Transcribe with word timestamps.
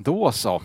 Då 0.00 0.32
så. 0.32 0.62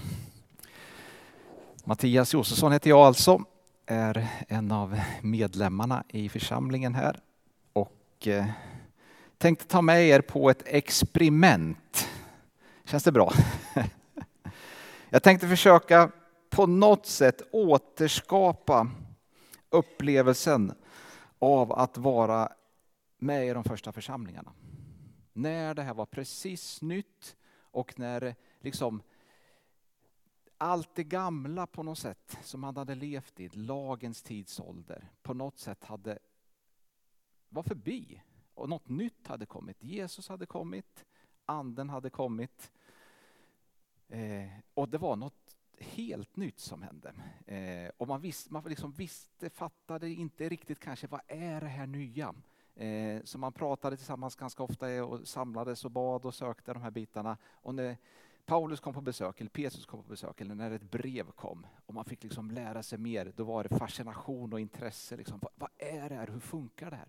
Mattias 1.84 2.34
Josefsson 2.34 2.72
heter 2.72 2.90
jag 2.90 3.00
alltså, 3.00 3.44
är 3.86 4.28
en 4.48 4.72
av 4.72 5.00
medlemmarna 5.22 6.04
i 6.10 6.30
församlingen 6.30 6.96
här 6.96 7.20
och 7.74 8.28
eh, 8.28 8.46
tänkte 9.38 9.66
ta 9.66 9.82
med 9.82 10.08
er 10.08 10.22
på 10.22 10.50
ett 10.50 10.64
experiment. 10.66 12.08
Känns 12.86 13.04
det 13.04 13.12
bra? 13.12 13.34
Jag 15.10 15.24
tänkte 15.24 15.48
försöka 15.48 16.12
på 16.50 16.66
något 16.68 17.06
sätt 17.06 17.42
återskapa 17.52 18.92
upplevelsen 19.70 20.74
av 21.40 21.74
att 21.74 21.98
vara 21.98 22.52
med 23.18 23.48
i 23.48 23.54
de 23.54 23.64
första 23.64 23.92
församlingarna. 23.92 24.52
När 25.34 25.74
det 25.74 25.84
här 25.84 25.94
var 25.94 26.06
precis 26.06 26.82
nytt 26.82 27.36
och 27.72 28.00
när 28.00 28.36
liksom 28.62 29.02
allt 30.64 30.96
det 30.96 31.04
gamla 31.04 31.68
på 31.68 31.84
något 31.84 31.98
sätt 31.98 32.38
som 32.42 32.64
han 32.64 32.78
hade 32.78 32.96
levt 32.96 33.40
i, 33.40 33.50
lagens 33.50 34.22
tidsålder, 34.22 35.10
på 35.22 35.34
något 35.34 35.58
sätt 35.58 35.84
hade 35.84 36.20
var 37.50 37.64
förbi. 37.64 38.22
Och 38.54 38.70
något 38.70 38.90
nytt 38.90 39.28
hade 39.28 39.46
kommit. 39.46 39.84
Jesus 39.84 40.30
hade 40.30 40.46
kommit, 40.46 41.06
anden 41.46 41.90
hade 41.90 42.10
kommit. 42.10 42.72
Eh, 44.10 44.50
och 44.74 44.90
det 44.90 44.98
var 44.98 45.16
något 45.16 45.56
helt 45.78 46.36
nytt 46.36 46.60
som 46.60 46.82
hände. 46.82 47.14
Eh, 47.46 47.92
och 47.98 48.08
man, 48.08 48.22
visste, 48.22 48.54
man 48.54 48.64
liksom 48.64 48.92
visste, 48.92 49.50
fattade 49.50 50.10
inte 50.10 50.50
riktigt 50.50 50.80
kanske 50.80 51.08
vad 51.08 51.22
är 51.28 51.62
det 51.62 51.68
här 51.68 51.88
nya? 51.88 52.34
Eh, 52.76 53.24
så 53.24 53.38
man 53.38 53.54
pratade 53.54 53.98
tillsammans 53.98 54.36
ganska 54.36 54.64
ofta 54.64 55.06
och 55.06 55.28
samlades 55.28 55.86
och 55.86 55.92
bad 55.92 56.26
och 56.26 56.36
sökte 56.36 56.74
de 56.74 56.82
här 56.82 56.92
bitarna. 56.92 57.38
Och 57.46 57.76
när 57.76 57.98
Paulus 58.46 58.80
kom 58.80 58.94
på 58.94 59.02
besök, 59.02 59.40
eller 59.40 59.50
Petrus 59.50 59.86
kom 59.86 60.04
på 60.04 60.10
besök, 60.10 60.42
eller 60.42 60.56
när 60.56 60.72
ett 60.72 60.92
brev 60.92 61.32
kom 61.32 61.68
och 61.86 61.94
man 61.94 62.06
fick 62.06 62.24
liksom 62.24 62.52
lära 62.52 62.84
sig 62.84 62.98
mer, 62.98 63.34
då 63.36 63.44
var 63.44 63.64
det 63.64 63.78
fascination 63.78 64.54
och 64.54 64.60
intresse. 64.60 65.18
Liksom. 65.18 65.40
Vad, 65.42 65.52
vad 65.56 65.70
är 65.78 66.10
det 66.10 66.16
här? 66.16 66.28
Hur 66.28 66.40
funkar 66.40 66.92
det 66.92 66.96
här? 66.96 67.08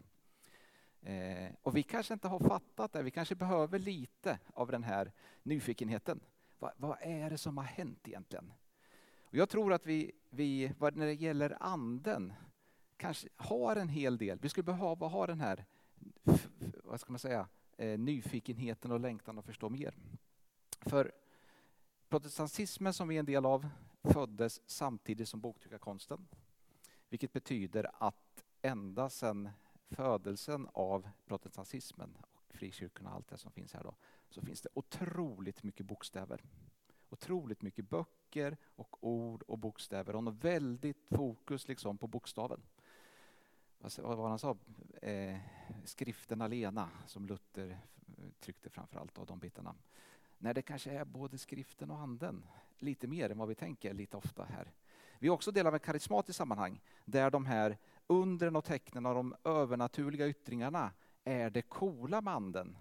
Eh, 1.04 1.52
och 1.62 1.76
vi 1.76 1.82
kanske 1.82 2.14
inte 2.14 2.28
har 2.28 2.40
fattat 2.40 2.92
det, 2.92 3.02
vi 3.02 3.10
kanske 3.10 3.34
behöver 3.34 3.78
lite 3.78 4.38
av 4.54 4.70
den 4.70 4.82
här 4.82 5.12
nyfikenheten. 5.42 6.20
Va, 6.58 6.72
vad 6.76 6.98
är 7.00 7.30
det 7.30 7.38
som 7.38 7.56
har 7.56 7.64
hänt 7.64 8.08
egentligen? 8.08 8.52
Och 9.20 9.34
jag 9.34 9.48
tror 9.48 9.72
att 9.72 9.86
vi, 9.86 10.12
vi, 10.30 10.72
när 10.78 11.06
det 11.06 11.14
gäller 11.14 11.56
anden, 11.60 12.32
kanske 12.96 13.28
har 13.36 13.76
en 13.76 13.88
hel 13.88 14.18
del. 14.18 14.38
Vi 14.42 14.48
skulle 14.48 14.64
behöva 14.64 15.06
ha 15.06 15.26
den 15.26 15.40
här 15.40 15.64
vad 16.84 17.00
ska 17.00 17.12
man 17.12 17.18
säga, 17.18 17.48
eh, 17.76 17.98
nyfikenheten 17.98 18.92
och 18.92 19.00
längtan 19.00 19.38
att 19.38 19.44
förstå 19.44 19.68
mer. 19.68 19.94
För 20.80 21.12
protestantismen 22.14 22.94
som 22.94 23.08
vi 23.08 23.14
är 23.14 23.18
en 23.18 23.26
del 23.26 23.46
av 23.46 23.68
föddes 24.02 24.60
samtidigt 24.66 25.28
som 25.28 25.40
boktryckarkonsten. 25.40 26.28
Vilket 27.08 27.32
betyder 27.32 27.90
att 27.98 28.44
ända 28.62 29.10
sedan 29.10 29.50
födelsen 29.90 30.68
av 30.72 31.08
protestantismen 31.26 32.16
och 32.20 32.56
frikyrkorna 32.56 33.10
och 33.10 33.16
allt 33.16 33.28
det 33.28 33.38
som 33.38 33.52
finns 33.52 33.72
här 33.72 33.82
då, 33.82 33.94
så 34.30 34.42
finns 34.42 34.60
det 34.60 34.68
otroligt 34.74 35.62
mycket 35.62 35.86
bokstäver. 35.86 36.42
Otroligt 37.10 37.62
mycket 37.62 37.88
böcker 37.88 38.56
och 38.64 39.04
ord 39.04 39.42
och 39.42 39.58
bokstäver 39.58 40.16
och 40.16 40.24
något 40.24 40.44
väldigt 40.44 41.06
fokus 41.08 41.68
liksom 41.68 41.98
på 41.98 42.06
bokstaven 42.06 42.62
vad 43.78 44.16
var 44.16 44.28
han 44.28 44.38
sa, 44.38 44.56
eh, 45.02 45.38
skriften 45.84 46.40
alena 46.40 46.90
som 47.06 47.26
Luther 47.26 47.78
tryckte 48.40 48.70
framför 48.70 48.98
allt 48.98 49.18
av 49.18 49.26
de 49.26 49.38
bitarna. 49.38 49.74
När 50.44 50.54
det 50.54 50.62
kanske 50.62 50.90
är 50.90 51.04
både 51.04 51.38
skriften 51.38 51.90
och 51.90 51.98
anden, 51.98 52.46
lite 52.78 53.06
mer 53.06 53.30
än 53.30 53.38
vad 53.38 53.48
vi 53.48 53.54
tänker 53.54 53.94
lite 53.94 54.16
ofta 54.16 54.44
här. 54.44 54.72
Vi 55.18 55.28
är 55.28 55.32
också 55.32 55.50
del 55.50 55.66
av 55.66 55.74
ett 55.74 55.82
karismatiskt 55.82 56.36
sammanhang 56.36 56.80
där 57.04 57.30
de 57.30 57.46
här 57.46 57.78
undren 58.06 58.56
och 58.56 58.64
tecknen 58.64 59.06
och 59.06 59.14
de 59.14 59.34
övernaturliga 59.44 60.28
yttringarna 60.28 60.92
är 61.24 61.50
det 61.50 61.62
coola 61.62 62.20
med 62.20 62.34
anden. 62.34 62.76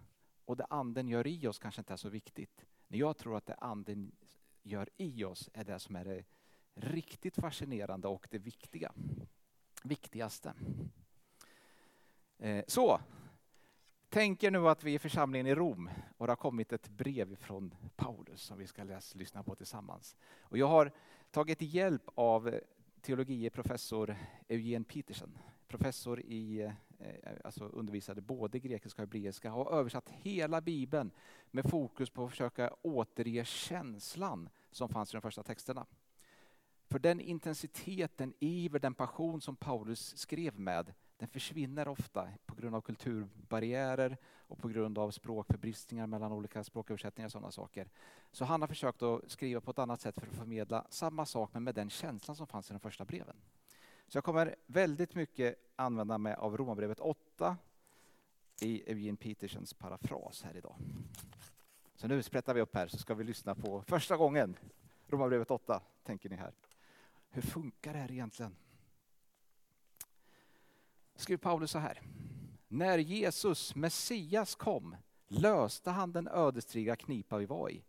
Och 0.46 0.57
det 0.57 0.66
anden 0.69 1.07
gör 1.07 1.28
i 1.28 1.47
oss 1.47 1.59
kanske 1.59 1.81
inte 1.81 1.94
är 1.94 1.97
så 1.97 2.09
viktigt. 2.09 2.66
Men 2.88 3.00
jag 3.00 3.18
tror 3.18 3.38
att 3.38 3.46
det 3.46 3.56
anden 3.56 4.12
gör 4.63 4.90
i 4.97 5.24
oss 5.24 5.50
är 5.53 5.63
det 5.63 5.80
som 5.80 5.95
är 5.95 6.06
det 6.06 6.24
riktigt 6.74 7.35
fascinerande 7.35 8.07
och 8.07 8.28
det 8.31 8.38
viktiga 8.38 8.91
viktigaste. 9.84 10.53
Eh, 12.38 12.63
så, 12.68 13.00
tänk 14.13 14.44
er 14.44 14.51
nu 14.51 14.69
att 14.69 14.84
vi 14.84 14.91
är 14.91 14.96
i 14.96 15.00
församlingen 15.00 15.47
i 15.47 15.56
Rom 15.56 15.90
och 16.18 16.28
det 16.28 16.31
har 16.31 16.35
kommit 16.35 16.74
ett 16.74 16.90
brev 16.90 17.35
från 17.35 17.75
Paulus 17.96 18.41
som 18.41 18.57
vi 18.57 18.68
ska 18.68 18.84
läsa, 18.84 19.18
lyssna 19.18 19.44
på 19.44 19.56
tillsammans. 19.56 20.16
Och 20.40 20.57
jag 20.57 20.68
har 20.68 20.91
tagit 21.31 21.62
hjälp 21.62 22.01
av 22.16 22.59
teologie 23.01 23.50
professor 23.50 24.16
Eugen 24.47 24.84
Petersen, 24.84 25.38
professor 25.68 26.19
i, 26.19 26.62
eh, 27.00 27.31
alltså 27.44 27.66
undervisade 27.66 28.22
både 28.22 28.59
grekiska 28.59 29.01
och 29.01 29.07
hebreiska 29.07 29.53
och 29.53 29.72
översatt 29.72 30.09
hela 30.09 30.62
bibeln 30.62 31.12
med 31.51 31.69
fokus 31.69 32.09
på 32.09 32.24
att 32.24 32.31
försöka 32.31 32.74
återge 32.81 33.45
känslan 33.45 34.50
som 34.72 34.90
fanns 34.90 35.13
i 35.13 35.18
de 35.18 35.22
första 35.22 35.44
texterna. 35.44 35.85
För 36.90 37.00
den 37.00 37.19
intensitet, 37.19 38.18
den 38.18 38.34
iver, 38.40 38.80
den 38.80 38.94
passion 38.94 39.41
som 39.41 39.56
Paulus 39.56 40.18
skrev 40.18 40.59
med, 40.59 40.94
den 41.23 41.29
försvinner 41.29 41.88
ofta 41.88 42.28
på 42.45 42.56
grund 42.56 42.75
av 42.75 42.81
kulturbarriärer 42.81 44.17
och 44.47 44.57
på 44.57 44.67
grund 44.67 44.97
av 44.97 45.11
språkförbristningar 45.11 46.07
mellan 46.07 46.31
olika 46.31 46.63
språköversättningar 46.63 47.28
och 47.28 47.31
sådana 47.31 47.51
saker. 47.51 47.89
Så 48.31 48.45
han 48.45 48.61
har 48.61 48.67
försökt 48.67 49.01
att 49.01 49.31
skriva 49.31 49.62
på 49.62 49.72
ett 49.72 49.79
annat 49.79 50.01
sätt 50.01 50.16
för 50.16 50.28
att 50.28 50.35
förmedla 50.35 50.85
samma 50.89 51.25
sak 51.25 51.50
men 51.53 51.63
med 51.63 51.75
den 51.75 51.89
känslan 51.89 52.35
som 52.35 52.47
fanns 52.47 52.69
i 52.69 52.73
de 52.73 52.79
första 52.79 53.06
breven. 53.06 53.35
Så 54.07 54.17
jag 54.17 54.23
kommer 54.23 54.56
väldigt 54.66 55.16
mycket 55.16 55.56
använda 55.75 56.17
mig 56.17 56.33
av 56.33 56.57
Romarbrevet 56.57 57.00
8 57.00 57.57
i 58.62 58.91
Eugene 58.91 59.17
Petersens 59.17 59.73
parafras 59.73 60.44
här 60.44 60.57
idag. 60.57 60.75
Så 61.95 62.07
nu 62.07 62.23
sprättar 62.23 62.53
vi 62.53 62.62
upp 62.62 62.75
här 62.75 62.88
så 62.88 62.97
ska 62.97 63.13
vi 63.13 63.23
lyssna 63.23 63.56
på 63.56 63.81
första 63.81 64.17
gången 64.17 64.57
Romarbrevet 65.07 65.51
8, 65.51 65.81
tänker 66.03 66.29
ni 66.29 66.35
här. 66.35 66.53
Hur 67.29 67.41
funkar 67.41 67.94
det 67.94 68.00
här 68.00 68.12
egentligen? 68.12 68.56
Skriver 71.16 71.38
Paulus 71.38 71.72
så 71.72 71.79
här. 71.79 72.01
När 72.68 72.97
Jesus, 72.97 73.75
Messias, 73.75 74.56
kom 74.56 74.96
löste 75.28 75.91
han 75.91 76.12
den 76.12 76.28
ödesdigra 76.28 76.96
knipa 76.96 77.38
vi 77.38 77.46
var 77.46 77.69
i. 77.69 77.84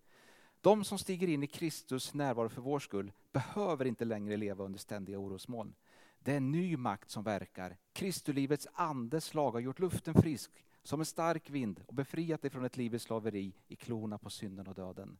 De 0.60 0.84
som 0.84 0.98
stiger 0.98 1.28
in 1.28 1.42
i 1.42 1.46
Kristus 1.46 2.14
närvaro 2.14 2.48
för 2.48 2.62
vår 2.62 2.78
skull 2.78 3.12
behöver 3.32 3.84
inte 3.84 4.04
längre 4.04 4.36
leva 4.36 4.64
under 4.64 4.78
ständiga 4.78 5.18
orosmoln. 5.18 5.74
Det 6.18 6.32
är 6.32 6.36
en 6.36 6.52
ny 6.52 6.76
makt 6.76 7.10
som 7.10 7.24
verkar. 7.24 7.76
Kristulivets 7.92 8.68
andes 8.74 9.34
lag 9.34 9.52
har 9.52 9.60
gjort 9.60 9.78
luften 9.78 10.14
frisk 10.14 10.50
som 10.82 11.00
en 11.00 11.06
stark 11.06 11.50
vind 11.50 11.80
och 11.86 11.94
befriat 11.94 12.42
dig 12.42 12.50
från 12.50 12.64
ett 12.64 12.76
liv 12.76 12.94
i 12.94 12.98
slaveri 12.98 13.52
i 13.68 13.76
klorna 13.76 14.18
på 14.18 14.30
synden 14.30 14.66
och 14.66 14.74
döden. 14.74 15.18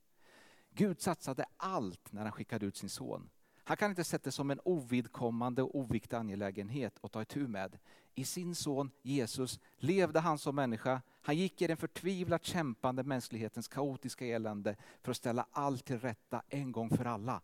Gud 0.71 1.01
satsade 1.01 1.45
allt 1.57 2.13
när 2.13 2.23
han 2.23 2.33
skickade 2.33 2.67
ut 2.67 2.77
sin 2.77 2.91
son. 2.91 3.31
Han 3.67 3.77
kan 3.77 3.91
inte 3.91 4.05
sätta 4.05 4.25
det 4.25 4.33
som 4.33 4.51
en 4.51 4.61
ovidkommande 4.65 5.63
och 5.63 5.79
oviktig 5.79 6.17
angelägenhet 6.17 6.99
att 7.03 7.13
ta 7.13 7.23
itu 7.23 7.49
med. 7.49 7.79
I 8.15 8.25
sin 8.25 8.55
son 8.55 8.91
Jesus 9.03 9.61
levde 9.77 10.21
han 10.21 10.39
som 10.39 10.57
människa. 10.57 11.03
Han 11.23 11.37
gick 11.37 11.63
i 11.63 11.67
den 11.67 11.77
förtvivlat 11.77 12.45
kämpande 12.45 13.03
mänsklighetens 13.03 13.69
kaotiska 13.69 14.27
elände 14.27 14.77
för 15.03 15.11
att 15.11 15.17
ställa 15.17 15.47
allt 15.51 15.85
till 15.85 16.01
rätta 16.01 16.43
en 16.49 16.73
gång 16.73 16.91
för 16.91 17.05
alla. 17.05 17.41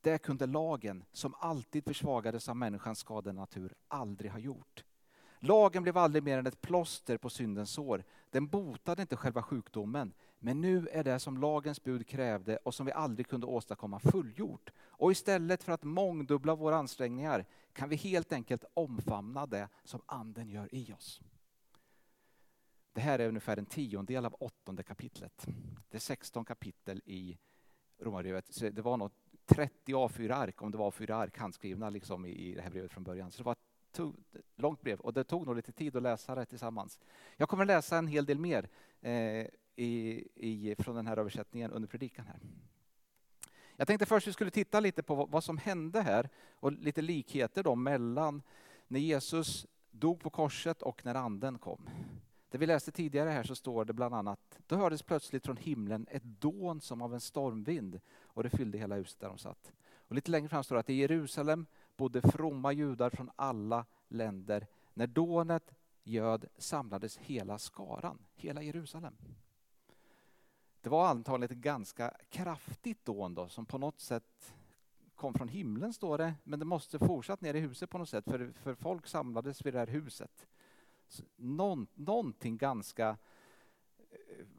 Det 0.00 0.18
kunde 0.18 0.46
lagen, 0.46 1.04
som 1.12 1.34
alltid 1.38 1.84
försvagades 1.84 2.48
av 2.48 2.56
människans 2.56 2.98
skadade 2.98 3.32
natur, 3.32 3.74
aldrig 3.88 4.30
ha 4.30 4.38
gjort. 4.38 4.84
Lagen 5.40 5.82
blev 5.82 5.98
aldrig 5.98 6.22
mer 6.22 6.38
än 6.38 6.46
ett 6.46 6.60
plåster 6.60 7.16
på 7.16 7.30
syndens 7.30 7.70
sår. 7.70 8.04
Den 8.30 8.46
botade 8.46 9.02
inte 9.02 9.16
själva 9.16 9.42
sjukdomen, 9.42 10.12
men 10.38 10.60
nu 10.60 10.88
är 10.92 11.04
det 11.04 11.18
som 11.18 11.38
lagens 11.38 11.82
bud 11.82 12.06
krävde 12.06 12.56
och 12.56 12.74
som 12.74 12.86
vi 12.86 12.92
aldrig 12.92 13.28
kunde 13.28 13.46
åstadkomma 13.46 13.98
fullgjort. 13.98 14.70
Och 14.78 15.12
istället 15.12 15.62
för 15.62 15.72
att 15.72 15.84
mångdubbla 15.84 16.54
våra 16.54 16.76
ansträngningar 16.76 17.46
kan 17.72 17.88
vi 17.88 17.96
helt 17.96 18.32
enkelt 18.32 18.64
omfamna 18.74 19.46
det 19.46 19.68
som 19.84 20.00
anden 20.06 20.48
gör 20.48 20.74
i 20.74 20.92
oss. 20.92 21.20
Det 22.92 23.00
här 23.00 23.18
är 23.18 23.28
ungefär 23.28 23.56
en 23.56 23.66
tiondel 23.66 24.26
av 24.26 24.34
åttonde 24.40 24.82
kapitlet. 24.82 25.46
Det 25.88 25.96
är 25.96 26.00
16 26.00 26.44
kapitel 26.44 27.02
i 27.04 27.38
Romarbrevet. 27.98 28.60
Det 28.72 28.82
var 28.82 28.96
nog 28.96 29.10
30 29.46 29.92
A4-ark, 29.92 30.62
om 30.62 30.70
det 30.70 30.78
var 30.78 30.90
A4-ark 30.90 31.38
handskrivna 31.38 31.90
liksom 31.90 32.26
i 32.26 32.54
det 32.54 32.62
här 32.62 32.70
brevet 32.70 32.92
från 32.92 33.04
början. 33.04 33.30
Så 33.30 33.38
det 33.38 33.44
var 33.44 33.56
tog 33.98 34.16
långt 34.56 34.80
brev 34.80 35.00
och 35.00 35.12
det 35.12 35.24
tog 35.24 35.46
nog 35.46 35.56
lite 35.56 35.72
tid 35.72 35.96
att 35.96 36.02
läsa 36.02 36.34
det 36.34 36.44
tillsammans. 36.44 37.00
Jag 37.36 37.48
kommer 37.48 37.64
läsa 37.64 37.98
en 37.98 38.06
hel 38.06 38.26
del 38.26 38.38
mer 38.38 38.68
eh, 39.00 39.46
i, 39.76 40.24
i, 40.34 40.74
från 40.78 40.96
den 40.96 41.06
här 41.06 41.16
översättningen 41.16 41.70
under 41.70 41.88
predikan 41.88 42.26
här. 42.26 42.40
Jag 43.76 43.86
tänkte 43.86 44.06
först 44.06 44.24
att 44.24 44.28
vi 44.28 44.32
skulle 44.32 44.50
titta 44.50 44.80
lite 44.80 45.02
på 45.02 45.14
vad 45.14 45.44
som 45.44 45.58
hände 45.58 46.00
här 46.00 46.28
och 46.54 46.72
lite 46.72 47.02
likheter 47.02 47.62
då 47.62 47.74
mellan 47.74 48.42
när 48.88 49.00
Jesus 49.00 49.66
dog 49.90 50.20
på 50.20 50.30
korset 50.30 50.82
och 50.82 51.04
när 51.04 51.14
anden 51.14 51.58
kom. 51.58 51.88
Det 52.50 52.58
vi 52.58 52.66
läste 52.66 52.92
tidigare 52.92 53.30
här 53.30 53.42
så 53.42 53.54
står 53.54 53.84
det 53.84 53.92
bland 53.92 54.14
annat, 54.14 54.58
då 54.66 54.76
hördes 54.76 55.02
plötsligt 55.02 55.44
från 55.46 55.56
himlen 55.56 56.06
ett 56.10 56.24
dån 56.24 56.80
som 56.80 57.02
av 57.02 57.14
en 57.14 57.20
stormvind 57.20 58.00
och 58.20 58.42
det 58.42 58.50
fyllde 58.50 58.78
hela 58.78 58.94
huset 58.94 59.20
där 59.20 59.28
de 59.28 59.38
satt. 59.38 59.72
Och 60.08 60.14
lite 60.14 60.30
längre 60.30 60.48
fram 60.48 60.64
står 60.64 60.76
det 60.76 60.80
att 60.80 60.90
i 60.90 60.94
Jerusalem 60.94 61.66
bodde 61.98 62.22
fromma 62.22 62.72
judar 62.72 63.10
från 63.10 63.30
alla 63.36 63.86
länder. 64.08 64.66
När 64.94 65.06
dånet 65.06 65.74
göd 66.04 66.44
samlades 66.58 67.16
hela 67.18 67.58
skaran, 67.58 68.18
hela 68.34 68.62
Jerusalem. 68.62 69.16
Det 70.80 70.88
var 70.88 71.08
antagligen 71.08 71.56
ett 71.56 71.62
ganska 71.62 72.14
kraftigt 72.28 73.04
dån 73.04 73.34
då, 73.34 73.48
som 73.48 73.66
på 73.66 73.78
något 73.78 74.00
sätt 74.00 74.54
kom 75.14 75.34
från 75.34 75.48
himlen 75.48 75.92
står 75.92 76.18
det, 76.18 76.34
men 76.44 76.58
det 76.58 76.64
måste 76.64 76.98
fortsatt 76.98 77.40
ner 77.40 77.54
i 77.54 77.60
huset 77.60 77.90
på 77.90 77.98
något 77.98 78.08
sätt, 78.08 78.24
för, 78.24 78.52
för 78.62 78.74
folk 78.74 79.06
samlades 79.06 79.66
vid 79.66 79.74
det 79.74 79.78
här 79.78 79.86
huset. 79.86 80.46
Någon, 81.36 81.86
någonting 81.94 82.56
ganska, 82.56 83.16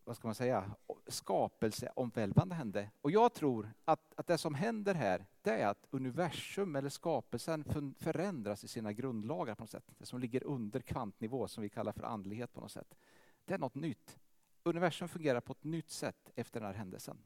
vad 0.03 0.15
ska 0.15 0.27
man 0.27 0.35
säga, 0.35 0.71
skapelseomvälvande 1.07 2.55
hände. 2.55 2.91
Och 3.01 3.11
jag 3.11 3.33
tror 3.33 3.73
att, 3.85 4.13
att 4.15 4.27
det 4.27 4.37
som 4.37 4.55
händer 4.55 4.93
här, 4.93 5.25
det 5.41 5.51
är 5.51 5.67
att 5.67 5.87
universum 5.89 6.75
eller 6.75 6.89
skapelsen 6.89 7.93
förändras 7.99 8.63
i 8.63 8.67
sina 8.67 8.93
grundlagar 8.93 9.55
på 9.55 9.63
något 9.63 9.69
sätt. 9.69 9.93
Det 9.97 10.05
som 10.05 10.19
ligger 10.19 10.43
under 10.43 10.79
kvantnivå, 10.79 11.47
som 11.47 11.63
vi 11.63 11.69
kallar 11.69 11.91
för 11.91 12.03
andlighet 12.03 12.53
på 12.53 12.61
något 12.61 12.71
sätt. 12.71 12.97
Det 13.45 13.53
är 13.53 13.59
något 13.59 13.75
nytt. 13.75 14.19
Universum 14.63 15.07
fungerar 15.07 15.41
på 15.41 15.51
ett 15.51 15.63
nytt 15.63 15.91
sätt 15.91 16.31
efter 16.35 16.59
den 16.59 16.67
här 16.67 16.75
händelsen. 16.77 17.17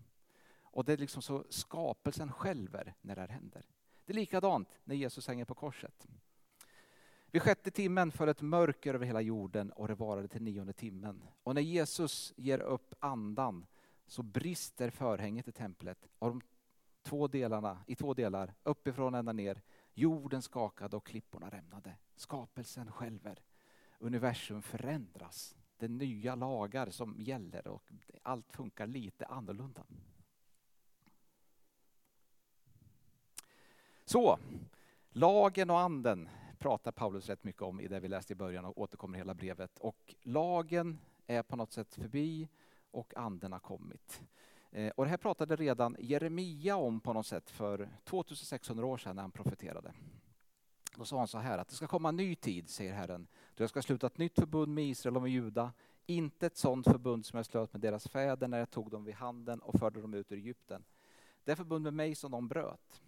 Och 0.62 0.86
det 0.86 0.94
är 0.94 0.98
liksom 0.98 1.22
så 1.22 1.46
skapelsen 1.50 2.32
skälver 2.32 2.96
när 3.02 3.16
det 3.16 3.22
här 3.22 3.28
händer. 3.28 3.66
Det 4.06 4.14
är 4.14 4.16
likadant 4.16 4.80
när 4.84 4.96
Jesus 4.96 5.28
hänger 5.28 5.46
på 5.46 5.56
korset. 5.56 6.08
Vid 7.34 7.42
sjätte 7.42 7.72
timmen 7.72 8.12
föll 8.12 8.30
ett 8.30 8.42
mörker 8.42 8.94
över 8.94 9.06
hela 9.06 9.22
jorden 9.22 9.72
och 9.72 9.88
det 9.88 9.96
varade 9.96 10.28
till 10.28 10.44
nionde 10.44 10.74
timmen. 10.74 11.24
Och 11.44 11.56
när 11.56 11.62
Jesus 11.62 12.34
ger 12.36 12.60
upp 12.60 12.94
andan 13.00 13.66
så 14.08 14.24
brister 14.24 14.90
förhänget 14.90 15.48
i 15.48 15.52
templet 15.52 16.08
av 16.20 16.30
de 16.30 16.42
två 17.04 17.28
delarna, 17.28 17.84
i 17.88 17.96
två 17.96 18.14
delar, 18.14 18.54
uppifrån 18.64 19.16
ända 19.16 19.34
ner. 19.34 19.62
Jorden 19.94 20.42
skakade 20.42 20.96
och 20.96 21.06
klipporna 21.06 21.50
rämnade. 21.50 21.96
Skapelsen 22.16 22.92
skälver. 22.92 23.40
Universum 24.00 24.62
förändras. 24.62 25.56
Det 25.78 25.86
är 25.86 25.90
nya 25.90 26.36
lagar 26.36 26.90
som 26.90 27.16
gäller 27.18 27.68
och 27.68 27.92
allt 28.22 28.52
funkar 28.52 28.88
lite 28.88 29.26
annorlunda. 29.26 29.84
Så, 34.06 34.40
lagen 35.10 35.70
och 35.70 35.80
anden 35.80 36.30
pratar 36.64 36.92
Paulus 36.92 37.30
rätt 37.30 37.44
mycket 37.44 37.62
om 37.62 37.80
i 37.80 37.88
det 37.88 38.00
vi 38.00 38.08
läste 38.08 38.34
i 38.34 38.36
början 38.36 38.66
och 38.66 38.78
återkommer 38.78 39.18
i 39.18 39.20
hela 39.20 39.34
brevet. 39.34 39.78
Och 39.80 40.16
lagen 40.22 41.00
är 41.28 41.44
på 41.44 41.56
något 41.56 41.72
sätt 41.72 41.96
förbi 41.96 42.50
och 42.92 43.18
anden 43.18 43.52
har 43.52 43.60
kommit. 43.60 44.22
Eh, 44.72 44.92
och 44.96 45.04
det 45.04 45.10
här 45.10 45.18
pratade 45.18 45.56
redan 45.56 45.96
Jeremia 46.00 46.76
om 46.76 47.00
på 47.00 47.14
något 47.14 47.26
sätt 47.26 47.50
för 47.50 47.90
2600 48.04 48.86
år 48.86 48.98
sedan 48.98 49.16
när 49.16 49.24
han 49.24 49.32
profeterade. 49.32 49.94
Då 50.96 51.06
sa 51.06 51.18
han 51.18 51.28
så 51.28 51.38
här 51.38 51.58
att 51.58 51.68
det 51.68 51.76
ska 51.76 51.88
komma 51.88 52.10
en 52.10 52.16
ny 52.16 52.36
tid, 52.36 52.70
säger 52.70 52.94
Herren, 52.94 53.28
då 53.56 53.64
jag 53.64 53.70
ska 53.70 53.82
sluta 53.82 54.08
ett 54.08 54.18
nytt 54.18 54.36
förbund 54.36 54.74
med 54.74 54.86
Israel 54.86 55.16
och 55.16 55.22
med 55.22 55.32
Juda. 55.32 55.74
Inte 56.06 56.46
ett 56.46 56.58
sådant 56.58 56.86
förbund 56.86 57.26
som 57.26 57.38
jag 57.38 57.46
slöt 57.46 57.74
med 57.74 57.82
deras 57.82 58.08
fäder 58.08 58.48
när 58.48 58.60
jag 58.60 58.72
tog 58.72 58.92
dem 58.92 59.04
vid 59.04 59.16
handen 59.16 59.60
och 59.60 59.80
förde 59.80 60.02
dem 60.02 60.14
ut 60.14 60.32
ur 60.32 60.38
Egypten. 60.38 60.84
Det 61.44 61.56
förbund 61.56 61.84
med 61.84 61.94
mig 61.94 62.16
som 62.16 62.32
de 62.32 62.48
bröt. 62.48 63.02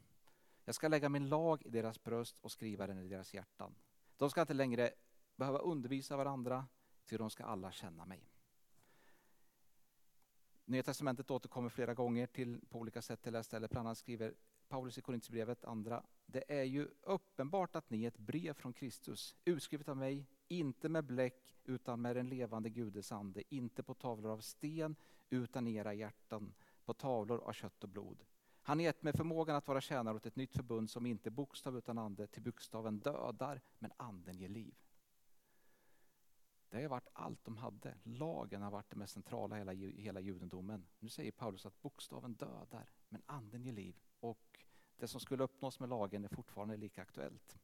Jag 0.66 0.76
ska 0.76 0.88
lägga 0.88 1.10
min 1.10 1.30
lag 1.30 1.62
i 1.66 1.70
deras 1.70 2.04
bröst 2.04 2.40
och 2.40 2.52
skriva 2.52 2.88
den 2.88 3.00
i 3.00 3.08
deras 3.08 3.34
hjärtan. 3.34 3.76
De 4.18 4.30
ska 4.30 4.42
inte 4.42 4.54
längre 4.54 4.94
behöva 5.36 5.60
undervisa 5.60 6.18
varandra, 6.18 6.68
ty 7.06 7.18
de 7.18 7.30
ska 7.30 7.44
alla 7.44 7.72
känna 7.72 8.06
mig. 8.06 8.30
Nya 10.66 10.84
testamentet 10.84 11.32
återkommer 11.32 11.70
flera 11.70 11.94
gånger 11.94 12.28
till, 12.28 12.62
på 12.70 12.80
olika 12.80 13.02
sätt 13.02 13.22
till 13.22 13.32
det 13.32 13.38
här 13.38 13.44
stället. 13.44 13.72
Bland 13.72 13.88
annat 13.88 13.98
skriver 13.98 14.34
Paulus 14.68 14.98
i 14.98 15.02
Korinthierbrevet, 15.02 15.66
andra. 15.66 16.04
Det 16.26 16.44
är 16.48 16.64
ju 16.64 16.88
uppenbart 17.02 17.76
att 17.76 17.90
ni 17.90 18.04
är 18.04 18.08
ett 18.08 18.18
brev 18.18 18.54
från 18.54 18.74
Kristus, 18.74 19.36
utskrivet 19.46 19.90
av 19.90 19.98
mig, 19.98 20.26
inte 20.48 20.90
med 20.90 21.06
bläck 21.06 21.56
utan 21.64 22.02
med 22.02 22.16
den 22.16 22.30
levande 22.30 22.70
Gudes 22.70 23.12
ande, 23.12 23.44
inte 23.50 23.84
på 23.84 23.94
tavlor 23.94 24.32
av 24.32 24.40
sten 24.40 24.96
utan 25.30 25.68
i 25.68 25.76
era 25.76 25.94
hjärtan, 25.94 26.54
på 26.86 26.94
tavlor 26.94 27.40
av 27.40 27.54
kött 27.54 27.84
och 27.84 27.90
blod. 27.90 28.24
Han 28.68 28.78
har 28.78 28.84
gett 28.84 29.04
mig 29.04 29.14
förmågan 29.14 29.56
att 29.56 29.68
vara 29.68 29.82
tjänare 29.82 30.16
åt 30.16 30.26
ett 30.26 30.36
nytt 30.36 30.54
förbund 30.54 30.90
som 30.90 31.06
inte 31.06 31.30
är 31.30 31.32
bokstav 31.32 31.78
utan 31.78 31.98
ande, 31.98 32.28
till 32.28 32.44
bokstaven 32.44 33.00
dödar, 33.00 33.62
men 33.80 33.92
anden 33.98 34.38
ger 34.38 34.50
liv. 34.50 34.76
Det 36.70 36.82
har 36.82 36.90
varit 36.90 37.10
allt 37.14 37.46
de 37.46 37.58
hade. 37.58 37.98
Lagen 38.04 38.62
har 38.62 38.72
varit 38.72 38.90
det 38.90 38.96
mest 38.96 39.14
centrala 39.14 39.56
i 39.56 39.60
hela, 39.60 39.74
hela 39.74 40.20
judendomen. 40.20 40.88
Nu 41.00 41.10
säger 41.10 41.32
Paulus 41.32 41.66
att 41.66 41.82
bokstaven 41.82 42.34
dödar, 42.34 42.90
men 43.10 43.22
anden 43.26 43.64
ger 43.64 43.74
liv. 43.74 43.96
Och 44.20 44.66
det 44.98 45.08
som 45.08 45.20
skulle 45.20 45.44
uppnås 45.44 45.80
med 45.80 45.90
lagen 45.90 46.24
är 46.24 46.30
fortfarande 46.30 46.78
lika 46.78 47.02
aktuellt 47.02 47.60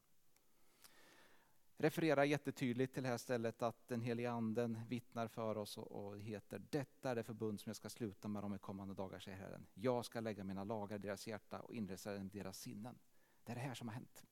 refererar 1.82 2.24
jättetydligt 2.24 2.94
till 2.94 3.04
det 3.04 3.10
här 3.10 3.18
stället 3.18 3.62
att 3.62 3.88
den 3.88 4.02
helige 4.02 4.32
anden 4.32 4.82
vittnar 4.90 5.28
för 5.28 5.58
oss 5.58 5.78
och, 5.78 5.92
och 5.92 6.20
heter 6.20 6.62
Detta 6.70 7.12
är 7.12 7.16
det 7.16 7.24
förbund 7.24 7.60
som 7.60 7.70
jag 7.70 7.76
ska 7.76 7.90
sluta 7.90 8.28
med 8.28 8.44
dem 8.44 8.56
i 8.56 8.58
kommande 8.58 8.94
dagar, 8.94 9.20
säger 9.20 9.38
Herren. 9.38 9.66
Jag 9.74 10.06
ska 10.06 10.20
lägga 10.20 10.44
mina 10.44 10.64
lagar 10.64 10.96
i 10.96 11.00
deras 11.00 11.28
hjärta 11.28 11.60
och 11.60 11.74
inresa 11.74 12.14
dem 12.14 12.30
i 12.34 12.38
deras 12.38 12.60
sinnen. 12.60 13.00
Det 13.44 13.52
är 13.52 13.56
det 13.56 13.62
här 13.62 13.74
som 13.74 13.88
har 13.88 13.96
hänt. 13.96 14.24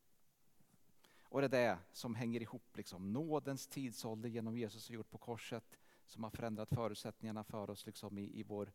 Och 1.24 1.42
det 1.42 1.46
är 1.46 1.50
det 1.50 1.78
som 1.92 2.16
hänger 2.16 2.42
ihop, 2.42 2.78
liksom. 2.78 3.14
nådens 3.14 3.68
tidsålder 3.68 4.30
genom 4.30 4.58
Jesus 4.58 4.90
har 4.90 4.96
gjort 4.96 5.10
på 5.10 5.18
korset 5.18 5.80
som 6.06 6.24
har 6.24 6.32
förändrat 6.32 6.70
förutsättningarna 6.70 7.44
för 7.44 7.70
oss 7.70 7.86
liksom, 7.86 8.18
i, 8.18 8.40
i 8.40 8.44
vår 8.44 8.72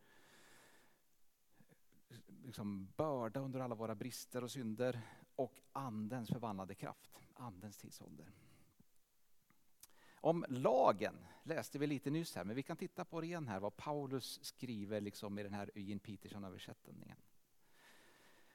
liksom, 2.45 2.89
börda 2.97 3.41
under 3.41 3.61
alla 3.61 3.75
våra 3.75 3.95
brister 3.95 4.45
och 4.45 4.51
synder 4.51 5.01
och 5.35 5.61
andens 5.73 6.29
förvandlade 6.29 6.75
kraft, 6.75 7.21
andens 7.35 7.77
tidsålder. 7.77 8.33
Om 10.25 10.45
lagen 10.49 11.27
läste 11.43 11.79
vi 11.79 11.87
lite 11.87 12.11
nyss 12.11 12.37
här, 12.37 12.45
men 12.45 12.57
vi 12.57 12.63
kan 12.63 12.77
titta 12.77 13.05
på 13.05 13.21
det 13.21 13.27
igen 13.27 13.49
här, 13.49 13.61
vad 13.61 13.77
Paulus 13.77 14.45
skriver 14.45 15.01
liksom 15.01 15.39
i 15.39 15.43
den 15.43 15.55
här 15.55 15.71
Eugene 15.75 16.01
Peterson-översättningen. 16.01 17.17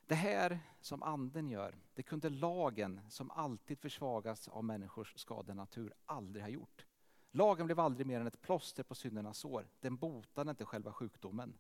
Det 0.06 0.16
här 0.16 0.60
som 0.82 1.04
anden 1.04 1.50
gör, 1.50 1.76
det 1.94 2.04
kunde 2.04 2.30
lagen 2.30 3.02
som 3.10 3.32
alltid 3.32 3.80
försvagas 3.80 4.48
av 4.48 4.64
människors 4.64 5.14
skadenatur 5.18 5.94
aldrig 6.06 6.44
ha 6.44 6.50
gjort. 6.50 6.86
Lagen 7.32 7.66
blev 7.66 7.80
aldrig 7.80 8.08
mer 8.08 8.20
än 8.20 8.28
ett 8.28 8.42
plåster 8.42 8.84
på 8.84 8.96
syndernas 8.96 9.38
sår. 9.38 9.68
Den 9.80 9.98
botade 9.98 10.50
inte 10.50 10.66
själva 10.66 10.94
sjukdomen. 10.94 11.58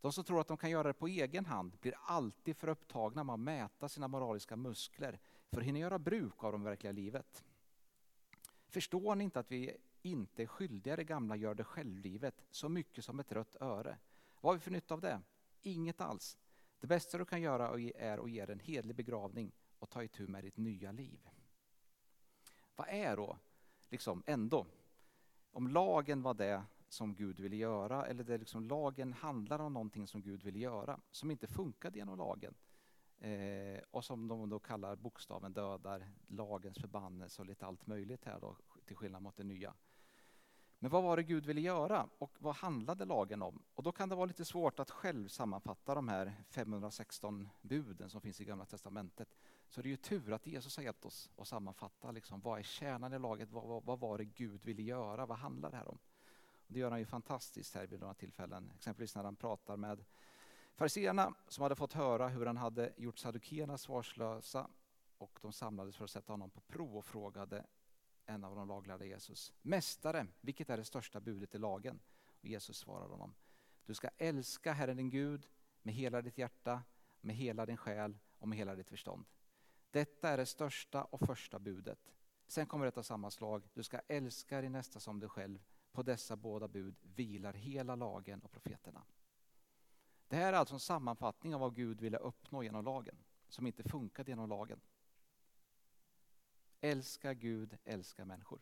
De 0.00 0.12
som 0.12 0.24
tror 0.24 0.40
att 0.40 0.48
de 0.48 0.56
kan 0.56 0.70
göra 0.70 0.88
det 0.88 0.94
på 0.94 1.08
egen 1.08 1.46
hand 1.46 1.76
blir 1.80 1.94
alltid 2.02 2.56
för 2.56 2.68
upptagna 2.68 3.24
med 3.24 3.34
att 3.34 3.40
mäta 3.40 3.88
sina 3.88 4.08
moraliska 4.08 4.56
muskler 4.56 5.20
för 5.50 5.60
att 5.60 5.66
hinna 5.66 5.78
göra 5.78 5.98
bruk 5.98 6.44
av 6.44 6.52
det 6.52 6.64
verkliga 6.64 6.92
livet. 6.92 7.44
Förstår 8.74 9.14
ni 9.14 9.24
inte 9.24 9.40
att 9.40 9.50
vi 9.50 9.76
inte 10.02 10.42
är 10.42 10.46
skyldiga 10.46 10.96
det 10.96 11.04
gamla 11.04 11.36
gör 11.36 11.54
det 11.54 11.64
självlivet 11.64 12.44
så 12.50 12.68
mycket 12.68 13.04
som 13.04 13.20
ett 13.20 13.32
rött 13.32 13.56
öre? 13.60 13.98
Vad 14.40 14.50
har 14.50 14.54
vi 14.54 14.60
för 14.60 14.70
nytta 14.70 14.94
av 14.94 15.00
det? 15.00 15.20
Inget 15.62 16.00
alls. 16.00 16.38
Det 16.80 16.86
bästa 16.86 17.18
du 17.18 17.24
kan 17.24 17.42
göra 17.42 17.80
är 17.96 18.18
att 18.18 18.30
ge 18.30 18.40
en 18.40 18.60
hedlig 18.60 18.96
begravning 18.96 19.52
och 19.78 19.90
ta 19.90 20.02
itu 20.02 20.26
med 20.26 20.44
ditt 20.44 20.56
nya 20.56 20.92
liv. 20.92 21.28
Vad 22.76 22.88
är 22.88 23.16
då, 23.16 23.38
liksom 23.88 24.22
ändå, 24.26 24.66
om 25.52 25.68
lagen 25.68 26.22
var 26.22 26.34
det 26.34 26.62
som 26.88 27.14
Gud 27.14 27.40
ville 27.40 27.56
göra 27.56 28.06
eller 28.06 28.24
det 28.24 28.38
liksom 28.38 28.68
lagen 28.68 29.12
handlar 29.12 29.58
om 29.58 29.72
någonting 29.72 30.06
som 30.06 30.22
Gud 30.22 30.42
ville 30.42 30.58
göra 30.58 31.00
som 31.10 31.30
inte 31.30 31.46
funkade 31.46 31.98
genom 31.98 32.18
lagen 32.18 32.54
Eh, 33.24 33.80
och 33.90 34.04
som 34.04 34.28
de 34.28 34.48
då 34.48 34.58
kallar 34.58 34.96
bokstaven 34.96 35.52
dödar, 35.52 36.06
lagens 36.26 36.78
förbannelse 36.78 37.42
och 37.42 37.46
lite 37.46 37.66
allt 37.66 37.86
möjligt 37.86 38.24
här 38.24 38.40
då, 38.40 38.56
till 38.84 38.96
skillnad 38.96 39.22
mot 39.22 39.36
det 39.36 39.44
nya. 39.44 39.74
Men 40.78 40.90
vad 40.90 41.02
var 41.02 41.16
det 41.16 41.22
Gud 41.22 41.46
ville 41.46 41.60
göra 41.60 42.08
och 42.18 42.36
vad 42.38 42.54
handlade 42.54 43.04
lagen 43.04 43.42
om? 43.42 43.62
Och 43.74 43.82
då 43.82 43.92
kan 43.92 44.08
det 44.08 44.14
vara 44.14 44.26
lite 44.26 44.44
svårt 44.44 44.78
att 44.78 44.90
själv 44.90 45.28
sammanfatta 45.28 45.94
de 45.94 46.08
här 46.08 46.34
516 46.50 47.48
buden 47.62 48.10
som 48.10 48.20
finns 48.20 48.40
i 48.40 48.44
Gamla 48.44 48.64
Testamentet. 48.64 49.36
Så 49.68 49.82
det 49.82 49.88
är 49.88 49.90
ju 49.90 49.96
tur 49.96 50.32
att 50.32 50.46
Jesus 50.46 50.76
har 50.76 50.84
hjälpt 50.84 51.04
oss 51.04 51.30
att 51.36 51.48
sammanfatta 51.48 52.10
liksom, 52.10 52.40
vad 52.40 52.58
är 52.58 52.62
kärnan 52.62 53.12
i 53.12 53.18
laget, 53.18 53.50
vad, 53.50 53.64
vad, 53.64 53.84
vad 53.84 54.00
var 54.00 54.18
det 54.18 54.24
Gud 54.24 54.64
ville 54.64 54.82
göra, 54.82 55.26
vad 55.26 55.38
handlar 55.38 55.70
det 55.70 55.76
här 55.76 55.88
om? 55.88 55.98
Och 56.66 56.72
det 56.72 56.78
gör 56.78 56.90
han 56.90 57.00
ju 57.00 57.06
fantastiskt 57.06 57.74
här 57.74 57.86
vid 57.86 58.00
några 58.00 58.14
tillfällen, 58.14 58.72
exempelvis 58.74 59.16
när 59.16 59.24
han 59.24 59.36
pratar 59.36 59.76
med 59.76 60.04
Fariséerna 60.74 61.34
som 61.48 61.62
hade 61.62 61.76
fått 61.76 61.92
höra 61.92 62.28
hur 62.28 62.46
han 62.46 62.56
hade 62.56 62.92
gjort 62.96 63.18
saddukéerna 63.18 63.78
svarslösa 63.78 64.70
och 65.18 65.38
de 65.42 65.52
samlades 65.52 65.96
för 65.96 66.04
att 66.04 66.10
sätta 66.10 66.32
honom 66.32 66.50
på 66.50 66.60
prov 66.60 66.96
och 66.96 67.04
frågade 67.04 67.66
en 68.26 68.44
av 68.44 68.56
de 68.56 68.68
laglärda 68.68 69.04
Jesus. 69.04 69.52
Mästare, 69.62 70.26
vilket 70.40 70.70
är 70.70 70.76
det 70.76 70.84
största 70.84 71.20
budet 71.20 71.54
i 71.54 71.58
lagen? 71.58 72.00
Och 72.40 72.44
Jesus 72.44 72.76
svarade 72.76 73.10
honom. 73.10 73.34
Du 73.86 73.94
ska 73.94 74.08
älska 74.18 74.72
Herren 74.72 74.96
din 74.96 75.10
Gud 75.10 75.48
med 75.82 75.94
hela 75.94 76.22
ditt 76.22 76.38
hjärta, 76.38 76.82
med 77.20 77.36
hela 77.36 77.66
din 77.66 77.76
själ 77.76 78.18
och 78.38 78.48
med 78.48 78.58
hela 78.58 78.74
ditt 78.74 78.88
förstånd. 78.88 79.24
Detta 79.90 80.28
är 80.28 80.36
det 80.36 80.46
största 80.46 81.04
och 81.04 81.20
första 81.20 81.58
budet. 81.58 82.14
Sen 82.46 82.66
kommer 82.66 82.86
ett 82.86 82.98
av 82.98 83.02
samma 83.02 83.30
slag. 83.30 83.68
Du 83.74 83.82
ska 83.82 84.00
älska 84.08 84.60
din 84.60 84.72
nästa 84.72 85.00
som 85.00 85.20
dig 85.20 85.28
själv 85.28 85.64
på 85.92 86.02
dessa 86.02 86.36
båda 86.36 86.68
bud 86.68 86.96
vilar 87.02 87.52
hela 87.52 87.96
lagen 87.96 88.40
och 88.42 88.52
profeterna. 88.52 89.04
Det 90.28 90.36
här 90.36 90.52
är 90.52 90.56
alltså 90.56 90.74
en 90.74 90.80
sammanfattning 90.80 91.54
av 91.54 91.60
vad 91.60 91.74
Gud 91.74 92.00
ville 92.00 92.18
uppnå 92.18 92.62
genom 92.62 92.84
lagen, 92.84 93.16
som 93.48 93.66
inte 93.66 93.82
funkade 93.82 94.30
genom 94.30 94.48
lagen. 94.48 94.80
Älska 96.80 97.34
Gud, 97.34 97.78
älska 97.84 98.24
människor. 98.24 98.60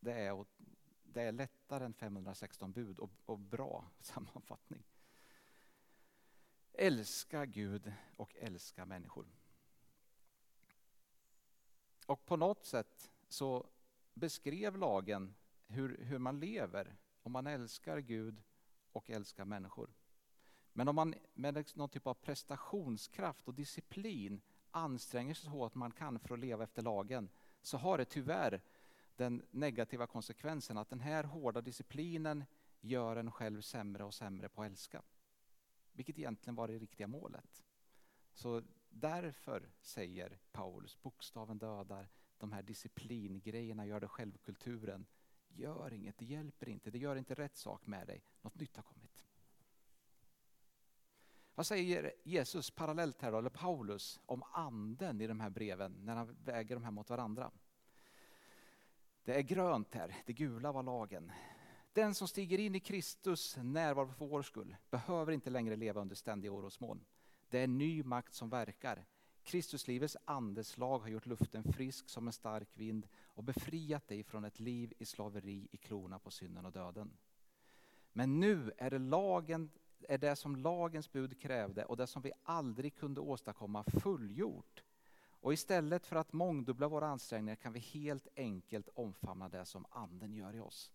Det 0.00 0.12
är, 0.12 0.44
det 1.02 1.22
är 1.22 1.32
lättare 1.32 1.84
än 1.84 1.94
516 1.94 2.72
bud 2.72 2.98
och, 2.98 3.10
och 3.24 3.38
bra 3.38 3.90
sammanfattning. 4.00 4.82
Älska 6.72 7.46
Gud 7.46 7.92
och 8.16 8.36
älska 8.36 8.84
människor. 8.84 9.26
Och 12.06 12.26
på 12.26 12.36
något 12.36 12.64
sätt 12.64 13.10
så 13.28 13.66
beskrev 14.14 14.76
lagen 14.76 15.34
hur, 15.66 16.04
hur 16.04 16.18
man 16.18 16.40
lever 16.40 16.96
om 17.22 17.32
man 17.32 17.46
älskar 17.46 17.98
Gud 17.98 18.42
och 18.92 19.10
älska 19.10 19.44
människor. 19.44 19.90
Men 20.72 20.88
om 20.88 20.94
man 20.94 21.14
med 21.34 21.66
någon 21.74 21.88
typ 21.88 22.06
av 22.06 22.14
prestationskraft 22.14 23.48
och 23.48 23.54
disciplin 23.54 24.40
anstränger 24.70 25.34
sig 25.34 25.50
så 25.50 25.64
att 25.64 25.74
man 25.74 25.90
kan 25.90 26.18
för 26.18 26.34
att 26.34 26.40
leva 26.40 26.64
efter 26.64 26.82
lagen 26.82 27.28
så 27.62 27.76
har 27.76 27.98
det 27.98 28.04
tyvärr 28.04 28.62
den 29.16 29.42
negativa 29.50 30.06
konsekvensen 30.06 30.78
att 30.78 30.90
den 30.90 31.00
här 31.00 31.24
hårda 31.24 31.60
disciplinen 31.60 32.44
gör 32.80 33.16
en 33.16 33.30
själv 33.30 33.60
sämre 33.60 34.04
och 34.04 34.14
sämre 34.14 34.48
på 34.48 34.62
att 34.62 34.66
älska. 34.66 35.02
Vilket 35.92 36.18
egentligen 36.18 36.54
var 36.54 36.68
det 36.68 36.78
riktiga 36.78 37.06
målet. 37.06 37.64
Så 38.32 38.62
därför 38.88 39.70
säger 39.80 40.38
Paulus, 40.52 41.02
bokstaven 41.02 41.58
dödar, 41.58 42.08
de 42.38 42.52
här 42.52 42.62
disciplingrejerna 42.62 43.86
gör 43.86 44.00
det 44.00 44.08
självkulturen. 44.08 45.06
Gör 45.54 45.92
inget, 45.92 46.18
det 46.18 46.24
hjälper 46.24 46.68
inte, 46.68 46.90
det 46.90 46.98
gör 46.98 47.16
inte 47.16 47.34
rätt 47.34 47.56
sak 47.56 47.86
med 47.86 48.06
dig. 48.06 48.24
Något 48.42 48.54
nytt 48.54 48.76
har 48.76 48.82
kommit. 48.82 49.26
Vad 51.54 51.66
säger 51.66 52.12
Jesus 52.22 52.70
parallellt 52.70 53.22
här 53.22 53.32
då, 53.32 53.38
eller 53.38 53.50
Paulus, 53.50 54.20
om 54.26 54.42
anden 54.52 55.20
i 55.20 55.26
de 55.26 55.40
här 55.40 55.50
breven 55.50 55.96
när 56.04 56.16
han 56.16 56.36
väger 56.44 56.74
de 56.76 56.84
här 56.84 56.90
mot 56.90 57.10
varandra? 57.10 57.50
Det 59.24 59.34
är 59.34 59.42
grönt 59.42 59.94
här, 59.94 60.16
det 60.26 60.32
gula 60.32 60.72
var 60.72 60.82
lagen. 60.82 61.32
Den 61.92 62.14
som 62.14 62.28
stiger 62.28 62.58
in 62.58 62.74
i 62.74 62.80
Kristus 62.80 63.56
närvaro 63.56 64.06
för 64.06 64.26
vår 64.26 64.42
skull 64.42 64.76
behöver 64.90 65.32
inte 65.32 65.50
längre 65.50 65.76
leva 65.76 66.00
under 66.00 66.14
ständiga 66.14 66.52
orosmoln. 66.52 67.04
Det 67.48 67.58
är 67.58 67.64
en 67.64 67.78
ny 67.78 68.02
makt 68.02 68.34
som 68.34 68.50
verkar. 68.50 69.06
Kristuslivets 69.50 70.16
andeslag 70.24 70.98
har 70.98 71.08
gjort 71.08 71.26
luften 71.26 71.72
frisk 71.72 72.08
som 72.08 72.26
en 72.26 72.32
stark 72.32 72.68
vind 72.74 73.08
och 73.24 73.44
befriat 73.44 74.08
dig 74.08 74.22
från 74.22 74.44
ett 74.44 74.60
liv 74.60 74.92
i 74.98 75.04
slaveri 75.04 75.68
i 75.70 75.76
klorna 75.76 76.18
på 76.18 76.30
synden 76.30 76.66
och 76.66 76.72
döden. 76.72 77.10
Men 78.12 78.40
nu 78.40 78.72
är 78.78 78.90
det, 78.90 78.98
lagen, 78.98 79.70
är 80.08 80.18
det 80.18 80.36
som 80.36 80.56
lagens 80.56 81.12
bud 81.12 81.40
krävde 81.40 81.84
och 81.84 81.96
det 81.96 82.06
som 82.06 82.22
vi 82.22 82.32
aldrig 82.42 82.94
kunde 82.94 83.20
åstadkomma 83.20 83.84
fullgjort. 83.84 84.84
Och 85.22 85.52
istället 85.52 86.06
för 86.06 86.16
att 86.16 86.32
mångdubbla 86.32 86.88
våra 86.88 87.08
ansträngningar 87.08 87.56
kan 87.56 87.72
vi 87.72 87.80
helt 87.80 88.28
enkelt 88.36 88.88
omfamna 88.94 89.48
det 89.48 89.64
som 89.64 89.86
anden 89.90 90.34
gör 90.34 90.56
i 90.56 90.60
oss. 90.60 90.92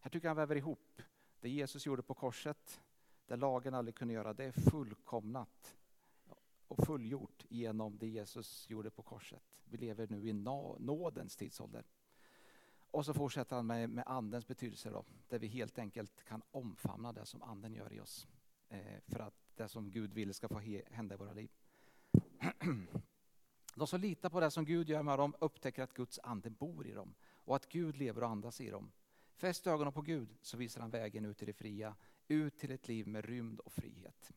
Här 0.00 0.10
tycker 0.10 0.26
jag 0.26 0.30
han 0.30 0.36
väver 0.36 0.56
ihop 0.56 1.02
det 1.40 1.48
Jesus 1.48 1.86
gjorde 1.86 2.02
på 2.02 2.14
korset, 2.14 2.80
det 3.26 3.36
lagen 3.36 3.74
aldrig 3.74 3.94
kunde 3.94 4.14
göra, 4.14 4.34
det 4.34 4.44
är 4.44 4.70
fullkomnat 4.70 5.76
och 6.68 6.86
fullgjort 6.86 7.44
genom 7.48 7.98
det 7.98 8.08
Jesus 8.08 8.70
gjorde 8.70 8.90
på 8.90 9.02
korset. 9.02 9.42
Vi 9.64 9.76
lever 9.76 10.06
nu 10.10 10.28
i 10.28 10.32
nådens 10.32 11.36
tidsålder. 11.36 11.84
Och 12.90 13.04
så 13.04 13.14
fortsätter 13.14 13.56
han 13.56 13.66
med, 13.66 13.90
med 13.90 14.04
andens 14.06 14.46
betydelse 14.46 14.90
då, 14.90 15.04
där 15.28 15.38
vi 15.38 15.46
helt 15.46 15.78
enkelt 15.78 16.24
kan 16.24 16.42
omfamna 16.50 17.12
det 17.12 17.26
som 17.26 17.42
anden 17.42 17.74
gör 17.74 17.92
i 17.92 18.00
oss. 18.00 18.28
Eh, 18.68 19.00
för 19.06 19.20
att 19.20 19.34
det 19.54 19.68
som 19.68 19.90
Gud 19.90 20.14
vill 20.14 20.34
ska 20.34 20.48
få 20.48 20.58
hända 20.90 21.14
i 21.14 21.18
våra 21.18 21.32
liv. 21.32 21.50
De 23.74 23.86
som 23.86 24.00
litar 24.00 24.30
på 24.30 24.40
det 24.40 24.50
som 24.50 24.64
Gud 24.64 24.88
gör 24.88 25.02
med 25.02 25.18
dem 25.18 25.34
upptäcker 25.40 25.82
att 25.82 25.94
Guds 25.94 26.18
ande 26.22 26.50
bor 26.50 26.86
i 26.86 26.92
dem 26.92 27.14
och 27.44 27.56
att 27.56 27.68
Gud 27.68 27.96
lever 27.96 28.22
och 28.22 28.28
andas 28.28 28.60
i 28.60 28.70
dem. 28.70 28.92
Fäst 29.36 29.66
ögonen 29.66 29.92
på 29.92 30.02
Gud 30.02 30.36
så 30.40 30.56
visar 30.56 30.80
han 30.80 30.90
vägen 30.90 31.24
ut 31.24 31.38
till 31.38 31.46
det 31.46 31.52
fria, 31.52 31.96
ut 32.28 32.58
till 32.58 32.70
ett 32.70 32.88
liv 32.88 33.06
med 33.06 33.24
rymd 33.24 33.60
och 33.60 33.72
frihet. 33.72 34.32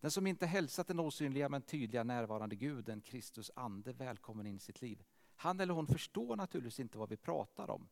Den 0.00 0.10
som 0.10 0.26
inte 0.26 0.46
hälsat 0.46 0.86
den 0.86 1.00
osynliga 1.00 1.48
men 1.48 1.62
tydliga 1.62 2.04
närvarande 2.04 2.56
guden, 2.56 3.00
Kristus 3.00 3.50
ande, 3.54 3.92
välkommen 3.92 4.46
in 4.46 4.56
i 4.56 4.60
sitt 4.60 4.82
liv. 4.82 5.02
Han 5.36 5.60
eller 5.60 5.74
hon 5.74 5.86
förstår 5.86 6.36
naturligtvis 6.36 6.80
inte 6.80 6.98
vad 6.98 7.08
vi 7.08 7.16
pratar 7.16 7.70
om. 7.70 7.88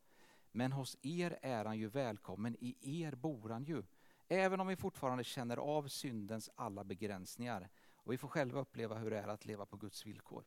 Men 0.52 0.72
hos 0.72 0.96
er 1.02 1.38
är 1.42 1.64
han 1.64 1.78
ju 1.78 1.88
välkommen, 1.88 2.56
i 2.60 3.02
er 3.02 3.14
bor 3.14 3.50
han 3.50 3.64
ju. 3.64 3.82
Även 4.28 4.60
om 4.60 4.66
vi 4.66 4.76
fortfarande 4.76 5.24
känner 5.24 5.56
av 5.56 5.88
syndens 5.88 6.50
alla 6.54 6.84
begränsningar 6.84 7.68
och 7.92 8.12
vi 8.12 8.18
får 8.18 8.28
själva 8.28 8.60
uppleva 8.60 8.98
hur 8.98 9.10
det 9.10 9.18
är 9.18 9.28
att 9.28 9.46
leva 9.46 9.66
på 9.66 9.76
Guds 9.76 10.06
villkor. 10.06 10.44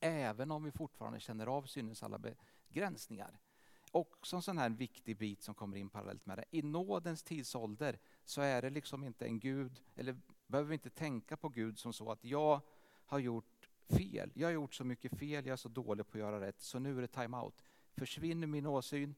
Även 0.00 0.50
om 0.50 0.64
vi 0.64 0.70
fortfarande 0.70 1.20
känner 1.20 1.46
av 1.46 1.62
syndens 1.62 2.02
alla 2.02 2.18
begränsningar 2.68 3.40
också 3.90 4.36
en 4.36 4.42
sån 4.42 4.58
här 4.58 4.70
viktig 4.70 5.16
bit 5.16 5.42
som 5.42 5.54
kommer 5.54 5.76
in 5.76 5.90
parallellt 5.90 6.26
med 6.26 6.38
det. 6.38 6.44
I 6.50 6.62
nådens 6.62 7.22
tidsålder 7.22 7.98
så 8.24 8.40
är 8.40 8.62
det 8.62 8.70
liksom 8.70 9.04
inte 9.04 9.24
en 9.24 9.40
Gud, 9.40 9.82
eller 9.94 10.16
behöver 10.48 10.68
vi 10.68 10.74
inte 10.74 10.90
tänka 10.90 11.36
på 11.36 11.48
Gud 11.48 11.78
som 11.78 11.92
så 11.92 12.10
att 12.10 12.24
jag 12.24 12.60
har 13.06 13.18
gjort 13.18 13.68
fel. 13.88 14.32
Jag 14.34 14.48
har 14.48 14.52
gjort 14.52 14.74
så 14.74 14.84
mycket 14.84 15.18
fel, 15.18 15.46
jag 15.46 15.52
är 15.52 15.56
så 15.56 15.68
dålig 15.68 16.06
på 16.06 16.18
att 16.18 16.20
göra 16.20 16.40
rätt, 16.40 16.60
så 16.60 16.78
nu 16.78 16.98
är 16.98 17.00
det 17.00 17.08
time-out. 17.08 17.62
Försvinner 17.92 18.46
min 18.46 18.66
åsyn, 18.66 19.14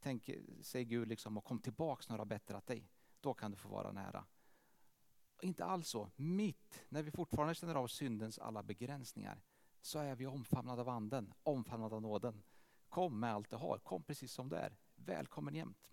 tänk, 0.00 0.30
säger 0.60 0.84
Gud 0.84 1.08
liksom, 1.08 1.36
och 1.36 1.44
kom 1.44 1.58
tillbaks 1.58 2.08
när 2.08 2.16
du 2.16 2.20
har 2.20 2.26
bättrat 2.26 2.66
dig. 2.66 2.88
Då 3.20 3.34
kan 3.34 3.50
du 3.50 3.56
få 3.56 3.68
vara 3.68 3.92
nära. 3.92 4.24
Inte 5.40 5.64
alls 5.64 5.88
så. 5.88 6.10
Mitt 6.16 6.84
när 6.88 7.02
vi 7.02 7.10
fortfarande 7.10 7.54
känner 7.54 7.74
av 7.74 7.86
syndens 7.86 8.38
alla 8.38 8.62
begränsningar 8.62 9.42
så 9.80 9.98
är 9.98 10.14
vi 10.16 10.26
omfamnade 10.26 10.80
av 10.80 10.88
anden, 10.88 11.34
omfamnade 11.42 11.94
av 11.94 12.02
nåden. 12.02 12.42
Kom 12.88 13.20
med 13.20 13.34
allt 13.34 13.50
du 13.50 13.56
har, 13.56 13.78
kom 13.78 14.02
precis 14.02 14.32
som 14.32 14.48
du 14.48 14.56
är. 14.56 14.76
Välkommen 14.94 15.54
jämt. 15.54 15.90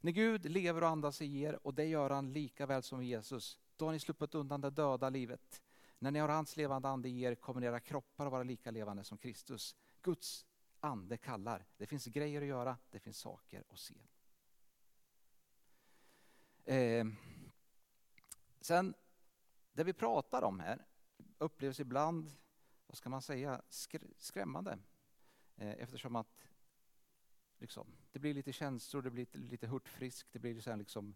När 0.00 0.12
Gud 0.12 0.50
lever 0.50 0.82
och 0.82 0.88
andas 0.88 1.22
i 1.22 1.42
er, 1.42 1.66
och 1.66 1.74
det 1.74 1.84
gör 1.84 2.10
han 2.10 2.32
lika 2.32 2.66
väl 2.66 2.82
som 2.82 3.04
Jesus, 3.04 3.58
då 3.76 3.84
har 3.84 3.92
ni 3.92 3.98
sluppit 3.98 4.34
undan 4.34 4.60
det 4.60 4.70
döda 4.70 5.10
livet. 5.10 5.62
När 5.98 6.10
ni 6.10 6.18
har 6.18 6.28
hans 6.28 6.56
levande 6.56 6.88
ande 6.88 7.08
i 7.08 7.22
er 7.22 7.34
kommer 7.34 7.64
era 7.64 7.80
kroppar 7.80 8.26
att 8.26 8.32
vara 8.32 8.42
lika 8.42 8.70
levande 8.70 9.04
som 9.04 9.18
Kristus. 9.18 9.76
Guds 10.02 10.46
ande 10.80 11.16
kallar. 11.16 11.66
Det 11.76 11.86
finns 11.86 12.06
grejer 12.06 12.42
att 12.42 12.48
göra, 12.48 12.78
det 12.90 12.98
finns 12.98 13.18
saker 13.18 13.64
att 13.68 13.78
se. 13.78 13.94
Eh, 16.64 17.06
sen, 18.60 18.94
det 19.72 19.84
vi 19.84 19.92
pratar 19.92 20.42
om 20.42 20.60
här 20.60 20.86
upplevs 21.38 21.80
ibland, 21.80 22.32
vad 22.86 22.96
ska 22.96 23.08
man 23.08 23.22
säga, 23.22 23.62
skrämmande. 24.18 24.78
Eh, 25.56 25.70
eftersom 25.70 26.16
att 26.16 26.48
liksom, 27.58 27.96
det 28.12 28.18
blir 28.18 28.34
lite 28.34 28.52
känslor, 28.52 29.02
det 29.02 29.10
blir 29.10 29.22
lite, 29.22 29.38
lite 29.38 29.66
hurtfriskt, 29.66 30.32
det 30.32 30.38
blir 30.38 30.60
så 30.60 30.76
liksom, 30.76 31.14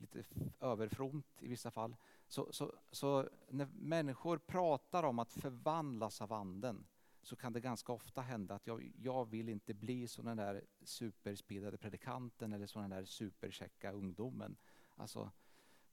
lite 0.00 0.24
överfront 0.60 1.26
i 1.42 1.48
vissa 1.48 1.70
fall. 1.70 1.96
Så, 2.28 2.52
så, 2.52 2.74
så 2.90 3.28
när 3.48 3.68
människor 3.72 4.38
pratar 4.38 5.02
om 5.02 5.18
att 5.18 5.32
förvandlas 5.32 6.20
av 6.20 6.32
anden 6.32 6.86
så 7.22 7.36
kan 7.36 7.52
det 7.52 7.60
ganska 7.60 7.92
ofta 7.92 8.20
hända 8.20 8.54
att 8.54 8.66
jag, 8.66 8.92
jag 8.96 9.30
vill 9.30 9.48
inte 9.48 9.74
bli 9.74 10.08
som 10.08 10.24
den 10.24 10.36
där 10.36 10.64
superspidade 10.82 11.76
predikanten 11.76 12.52
eller 12.52 12.66
som 12.66 12.82
den 12.82 12.90
där 12.90 13.04
superkäcka 13.04 13.92
ungdomen. 13.92 14.56
Alltså, 14.96 15.30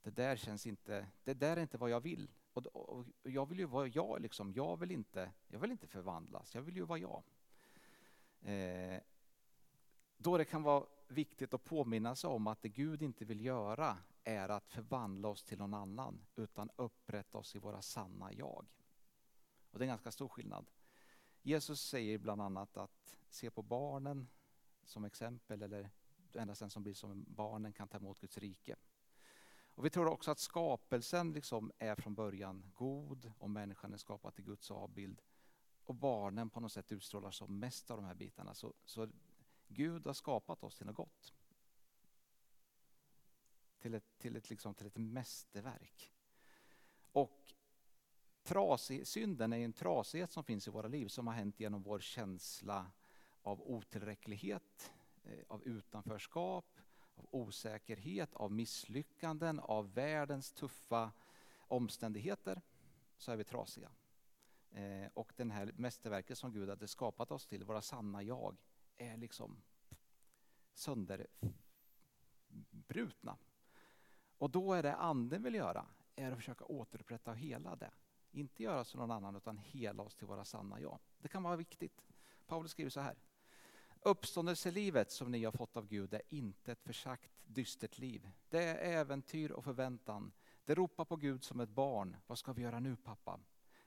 det 0.02 0.10
där 0.10 0.36
känns 0.36 0.66
inte, 0.66 1.06
det 1.24 1.34
där 1.34 1.56
är 1.56 1.60
inte 1.60 1.78
vad 1.78 1.90
jag 1.90 2.00
vill. 2.00 2.30
Och, 2.52 2.66
och 2.66 3.06
jag 3.22 3.46
vill 3.46 3.58
ju 3.58 3.64
vara 3.64 3.86
jag, 3.86 4.20
liksom. 4.20 4.52
jag, 4.52 4.76
vill 4.76 4.90
inte, 4.90 5.32
jag 5.48 5.58
vill 5.58 5.70
inte 5.70 5.86
förvandlas, 5.86 6.54
jag 6.54 6.62
vill 6.62 6.76
ju 6.76 6.82
vara 6.82 6.98
jag. 6.98 7.22
Eh, 8.40 9.00
då 10.18 10.38
det 10.38 10.44
kan 10.44 10.62
vara 10.62 10.86
viktigt 11.08 11.54
att 11.54 11.64
påminna 11.64 12.14
sig 12.14 12.30
om 12.30 12.46
att 12.46 12.62
det 12.62 12.68
Gud 12.68 13.02
inte 13.02 13.24
vill 13.24 13.44
göra 13.44 13.98
är 14.24 14.48
att 14.48 14.68
förvandla 14.68 15.28
oss 15.28 15.44
till 15.44 15.58
någon 15.58 15.74
annan, 15.74 16.24
utan 16.36 16.70
upprätta 16.76 17.38
oss 17.38 17.56
i 17.56 17.58
våra 17.58 17.82
sanna 17.82 18.32
jag. 18.32 18.66
Och 19.70 19.78
det 19.78 19.82
är 19.82 19.86
en 19.86 19.92
ganska 19.92 20.10
stor 20.10 20.28
skillnad. 20.28 20.70
Jesus 21.42 21.80
säger 21.80 22.18
bland 22.18 22.42
annat 22.42 22.76
att 22.76 23.16
se 23.28 23.50
på 23.50 23.62
barnen 23.62 24.28
som 24.84 25.04
exempel, 25.04 25.62
eller 25.62 25.90
endast 26.34 26.60
den 26.60 26.70
som 26.70 26.82
blir 26.82 26.94
som 26.94 27.24
barnen 27.28 27.72
kan 27.72 27.88
ta 27.88 27.96
emot 27.96 28.20
Guds 28.20 28.38
rike. 28.38 28.76
Och 29.74 29.84
vi 29.84 29.90
tror 29.90 30.06
också 30.06 30.30
att 30.30 30.38
skapelsen 30.38 31.32
liksom 31.32 31.72
är 31.78 31.94
från 31.94 32.14
början 32.14 32.72
god 32.74 33.32
och 33.38 33.50
människan 33.50 33.92
är 33.92 33.96
skapad 33.96 34.34
till 34.34 34.44
Guds 34.44 34.70
avbild 34.70 35.22
och 35.84 35.94
barnen 35.94 36.50
på 36.50 36.60
något 36.60 36.72
sätt 36.72 36.92
utstrålar 36.92 37.30
som 37.30 37.58
mest 37.58 37.90
av 37.90 37.96
de 37.96 38.06
här 38.06 38.14
bitarna. 38.14 38.54
Så, 38.54 38.74
så 38.84 39.08
Gud 39.68 40.06
har 40.06 40.12
skapat 40.12 40.64
oss 40.64 40.76
till 40.76 40.86
något 40.86 40.96
gott. 40.96 41.34
Till 43.78 43.94
ett, 43.94 44.18
till 44.18 44.36
ett, 44.36 44.50
liksom, 44.50 44.74
till 44.74 44.86
ett 44.86 44.96
mästerverk. 44.96 46.12
Och 47.12 47.54
trasig, 48.42 49.06
synden 49.06 49.52
är 49.52 49.58
en 49.58 49.72
trasighet 49.72 50.32
som 50.32 50.44
finns 50.44 50.68
i 50.68 50.70
våra 50.70 50.88
liv 50.88 51.08
som 51.08 51.26
har 51.26 51.34
hänt 51.34 51.60
genom 51.60 51.82
vår 51.82 52.00
känsla 52.00 52.90
av 53.42 53.62
otillräcklighet, 53.62 54.92
eh, 55.24 55.44
av 55.48 55.62
utanförskap, 55.62 56.78
av 57.14 57.26
osäkerhet, 57.30 58.34
av 58.34 58.52
misslyckanden, 58.52 59.60
av 59.60 59.94
världens 59.94 60.52
tuffa 60.52 61.12
omständigheter 61.68 62.60
så 63.16 63.32
är 63.32 63.36
vi 63.36 63.44
trasiga. 63.44 63.90
Eh, 64.70 65.10
och 65.14 65.32
det 65.36 65.52
här 65.52 65.72
mästerverket 65.76 66.38
som 66.38 66.52
Gud 66.52 66.68
hade 66.68 66.88
skapat 66.88 67.30
oss 67.30 67.46
till, 67.46 67.64
våra 67.64 67.82
sanna 67.82 68.22
jag, 68.22 68.56
är 68.98 69.16
liksom 69.16 69.62
sönderbrutna. 70.74 73.38
Och 74.38 74.50
då 74.50 74.72
är 74.72 74.82
det 74.82 74.94
anden 74.94 75.42
vill 75.42 75.54
göra, 75.54 75.86
är 76.16 76.32
att 76.32 76.38
försöka 76.38 76.64
återupprätta 76.64 77.30
och 77.30 77.36
hela 77.36 77.76
det. 77.76 77.90
Inte 78.30 78.62
göra 78.62 78.84
som 78.84 79.00
någon 79.00 79.10
annan 79.10 79.36
utan 79.36 79.58
hela 79.58 80.02
oss 80.02 80.14
till 80.14 80.26
våra 80.26 80.44
sanna 80.44 80.80
jag. 80.80 80.98
Det 81.18 81.28
kan 81.28 81.42
vara 81.42 81.56
viktigt. 81.56 82.04
Paulus 82.46 82.70
skriver 82.70 82.90
så 82.90 83.00
här. 83.00 83.16
Uppståndelselivet 84.00 85.10
som 85.10 85.30
ni 85.30 85.44
har 85.44 85.52
fått 85.52 85.76
av 85.76 85.86
Gud 85.86 86.14
är 86.14 86.22
inte 86.28 86.72
ett 86.72 86.82
försagt 86.82 87.44
dystert 87.46 87.98
liv. 87.98 88.30
Det 88.48 88.64
är 88.64 89.00
äventyr 89.00 89.50
och 89.50 89.64
förväntan. 89.64 90.32
Det 90.64 90.74
ropar 90.74 91.04
på 91.04 91.16
Gud 91.16 91.44
som 91.44 91.60
ett 91.60 91.68
barn. 91.68 92.16
Vad 92.26 92.38
ska 92.38 92.52
vi 92.52 92.62
göra 92.62 92.80
nu 92.80 92.96
pappa? 92.96 93.40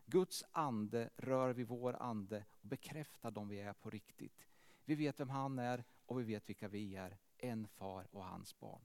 Guds 0.05 0.43
ande 0.51 1.09
rör 1.17 1.53
vid 1.53 1.67
vår 1.67 1.93
ande 1.93 2.45
och 2.61 2.67
bekräftar 2.67 3.31
dem 3.31 3.47
vi 3.47 3.59
är 3.59 3.73
på 3.73 3.89
riktigt. 3.89 4.47
Vi 4.85 4.95
vet 4.95 5.19
vem 5.19 5.29
han 5.29 5.59
är 5.59 5.83
och 6.05 6.19
vi 6.19 6.23
vet 6.23 6.49
vilka 6.49 6.67
vi 6.67 6.95
är. 6.95 7.17
En 7.37 7.67
far 7.67 8.07
och 8.11 8.25
hans 8.25 8.59
barn. 8.59 8.81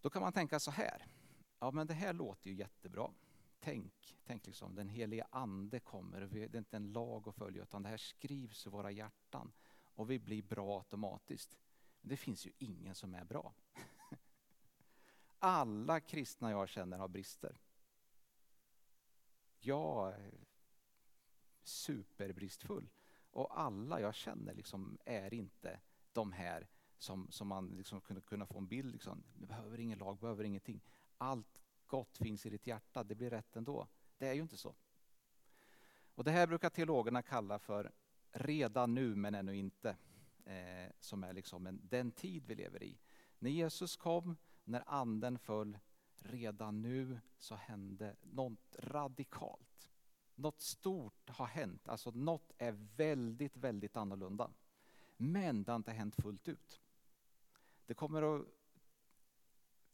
Då 0.00 0.10
kan 0.10 0.22
man 0.22 0.32
tänka 0.32 0.60
så 0.60 0.70
här. 0.70 1.06
Ja 1.58 1.70
men 1.70 1.86
det 1.86 1.94
här 1.94 2.12
låter 2.12 2.50
ju 2.50 2.56
jättebra. 2.56 3.10
Tänk, 3.60 4.16
tänk 4.24 4.46
liksom 4.46 4.74
den 4.74 4.88
helige 4.88 5.26
ande 5.30 5.80
kommer. 5.80 6.20
Det 6.20 6.54
är 6.54 6.56
inte 6.56 6.76
en 6.76 6.92
lag 6.92 7.28
att 7.28 7.34
följa 7.34 7.62
utan 7.62 7.82
det 7.82 7.88
här 7.88 7.96
skrivs 7.96 8.66
i 8.66 8.70
våra 8.70 8.90
hjärtan. 8.90 9.52
Och 9.94 10.10
vi 10.10 10.18
blir 10.18 10.42
bra 10.42 10.78
automatiskt. 10.78 11.58
Men 12.00 12.08
det 12.08 12.16
finns 12.16 12.46
ju 12.46 12.52
ingen 12.58 12.94
som 12.94 13.14
är 13.14 13.24
bra. 13.24 13.54
Alla 15.38 16.00
kristna 16.00 16.50
jag 16.50 16.68
känner 16.68 16.98
har 16.98 17.08
brister. 17.08 17.60
Jag 19.66 20.12
är 20.12 20.44
superbristfull. 21.62 22.90
Och 23.30 23.60
alla 23.60 24.00
jag 24.00 24.14
känner 24.14 24.54
liksom 24.54 24.98
är 25.04 25.34
inte 25.34 25.80
de 26.12 26.32
här 26.32 26.68
som, 26.98 27.30
som 27.30 27.48
man 27.48 27.68
liksom 27.68 28.00
kunde 28.00 28.22
kunna 28.22 28.46
få 28.46 28.58
en 28.58 28.66
bild. 28.66 28.92
Liksom. 28.92 29.24
Du 29.34 29.46
behöver 29.46 29.80
ingen 29.80 29.98
lag, 29.98 30.18
behöver 30.18 30.44
ingenting. 30.44 30.80
Allt 31.18 31.60
gott 31.86 32.16
finns 32.16 32.46
i 32.46 32.50
ditt 32.50 32.66
hjärta, 32.66 33.04
det 33.04 33.14
blir 33.14 33.30
rätt 33.30 33.56
ändå. 33.56 33.88
Det 34.18 34.28
är 34.28 34.32
ju 34.32 34.42
inte 34.42 34.56
så. 34.56 34.74
Och 36.14 36.24
Det 36.24 36.30
här 36.30 36.46
brukar 36.46 36.70
teologerna 36.70 37.22
kalla 37.22 37.58
för 37.58 37.92
redan 38.32 38.94
nu 38.94 39.16
men 39.16 39.34
ännu 39.34 39.56
inte. 39.56 39.96
Eh, 40.44 40.92
som 41.00 41.24
är 41.24 41.32
liksom 41.32 41.66
en, 41.66 41.80
den 41.82 42.12
tid 42.12 42.46
vi 42.46 42.54
lever 42.54 42.82
i. 42.82 42.98
När 43.38 43.50
Jesus 43.50 43.96
kom, 43.96 44.36
när 44.64 44.82
anden 44.86 45.38
föll, 45.38 45.78
redan 46.24 46.82
nu 46.82 47.20
så 47.38 47.54
hände 47.54 48.16
något 48.22 48.76
radikalt. 48.78 49.90
Något 50.34 50.60
stort 50.60 51.30
har 51.30 51.46
hänt, 51.46 51.88
alltså 51.88 52.10
något 52.10 52.52
är 52.58 52.72
väldigt, 52.96 53.56
väldigt 53.56 53.96
annorlunda. 53.96 54.50
Men 55.16 55.64
det 55.64 55.72
har 55.72 55.76
inte 55.76 55.92
hänt 55.92 56.16
fullt 56.16 56.48
ut. 56.48 56.80
Det 57.86 57.94
kommer 57.94 58.36
att 58.36 58.46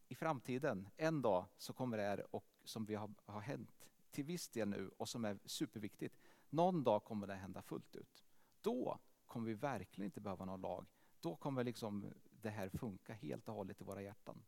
i 0.08 0.14
framtiden, 0.14 0.88
en 0.96 1.22
dag, 1.22 1.44
så 1.58 1.72
kommer 1.72 1.96
det 1.96 2.02
här 2.02 2.34
och 2.34 2.46
som 2.64 2.84
vi 2.84 2.94
har, 2.94 3.10
har 3.26 3.40
hänt 3.40 3.88
till 4.10 4.24
viss 4.24 4.48
del 4.48 4.68
nu 4.68 4.90
och 4.96 5.08
som 5.08 5.24
är 5.24 5.38
superviktigt. 5.44 6.20
Någon 6.50 6.84
dag 6.84 7.04
kommer 7.04 7.26
det 7.26 7.34
hända 7.34 7.62
fullt 7.62 7.96
ut. 7.96 8.24
Då 8.60 8.98
kommer 9.26 9.46
vi 9.46 9.54
verkligen 9.54 10.04
inte 10.04 10.20
behöva 10.20 10.44
någon 10.44 10.60
lag. 10.60 10.86
Då 11.20 11.36
kommer 11.36 11.64
liksom 11.64 12.12
det 12.30 12.50
här 12.50 12.68
funka 12.68 13.12
helt 13.12 13.48
och 13.48 13.54
hållet 13.54 13.80
i 13.80 13.84
våra 13.84 14.02
hjärtan. 14.02 14.42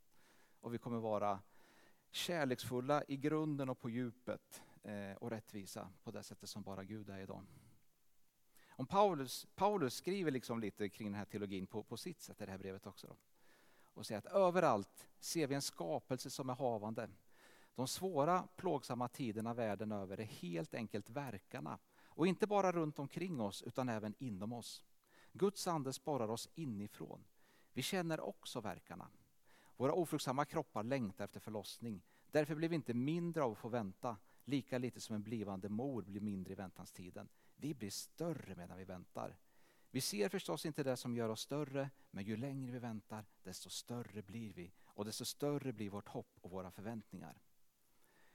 Och 0.61 0.75
vi 0.75 0.79
kommer 0.79 0.99
vara 0.99 1.41
kärleksfulla 2.13 3.05
i 3.09 3.17
grunden 3.17 3.69
och 3.69 3.81
på 3.81 3.91
djupet 3.91 4.63
eh, 4.83 5.17
och 5.17 5.31
rättvisa 5.31 5.89
på 6.03 6.11
det 6.11 6.23
sättet 6.23 6.49
som 6.49 6.63
bara 6.63 6.85
Gud 6.85 7.11
är 7.11 7.19
idag. 7.19 7.43
Om 8.69 8.87
Paulus, 8.87 9.47
Paulus 9.55 9.95
skriver 9.95 10.31
liksom 10.31 10.61
lite 10.61 10.89
kring 10.89 11.09
den 11.09 11.19
här 11.19 11.25
teologin 11.25 11.67
på, 11.67 11.83
på 11.83 11.97
sitt 11.97 12.21
sätt 12.21 12.41
i 12.41 12.45
det 12.45 12.51
här 12.51 12.59
brevet 12.59 12.87
också. 12.87 13.07
Då 13.07 13.99
och 14.01 14.07
säger 14.07 14.19
att 14.19 14.27
överallt 14.27 15.09
ser 15.21 15.47
vi 15.47 15.55
en 15.55 15.63
skapelse 15.63 16.31
som 16.31 16.51
är 16.51 16.55
havande. 16.55 17.09
De 17.75 17.89
svåra, 17.89 18.49
plågsamma 18.57 19.09
tiderna 19.09 19.55
världen 19.55 19.93
över 19.93 20.21
är 20.21 20.25
helt 20.25 20.75
enkelt 20.75 21.11
verkarna. 21.11 21.79
Och 22.05 22.27
inte 22.27 22.47
bara 22.47 22.73
runt 22.73 22.99
omkring 22.99 23.41
oss 23.41 23.63
utan 23.63 23.89
även 23.89 24.15
inom 24.19 24.53
oss. 24.53 24.85
Guds 25.33 25.67
ande 25.67 25.93
sporrar 25.93 26.29
oss 26.29 26.49
inifrån. 26.55 27.25
Vi 27.73 27.83
känner 27.83 28.21
också 28.21 28.61
verkarna. 28.61 29.09
Våra 29.83 29.93
ofruktsamma 29.93 30.45
kroppar 30.45 30.83
längtar 30.83 31.25
efter 31.25 31.41
förlossning. 31.41 32.03
Därför 32.31 32.55
blir 32.55 32.69
vi 32.69 32.75
inte 32.75 32.95
mindre 32.95 33.43
av 33.43 33.53
att 33.53 33.59
få 33.59 33.69
vänta, 33.69 34.17
lika 34.45 34.79
lite 34.79 35.01
som 35.01 35.17
en 35.17 35.23
blivande 35.23 35.69
mor 35.69 36.03
blir 36.03 36.21
mindre 36.21 36.53
i 36.53 36.57
väntanstiden. 36.57 37.29
Vi 37.57 37.75
blir 37.75 37.91
större 37.91 38.55
medan 38.55 38.79
vi 38.79 38.85
väntar. 38.85 39.37
Vi 39.91 40.01
ser 40.01 40.29
förstås 40.29 40.67
inte 40.67 40.83
det 40.83 40.97
som 40.97 41.17
gör 41.17 41.29
oss 41.29 41.41
större, 41.41 41.91
men 42.11 42.25
ju 42.25 42.37
längre 42.37 42.73
vi 42.73 42.79
väntar, 42.79 43.27
desto 43.43 43.71
större 43.71 44.23
blir 44.23 44.53
vi 44.53 44.73
och 44.85 45.05
desto 45.05 45.25
större 45.25 45.73
blir 45.73 45.91
vårt 45.91 46.09
hopp 46.09 46.39
och 46.41 46.51
våra 46.51 46.71
förväntningar. 46.71 47.41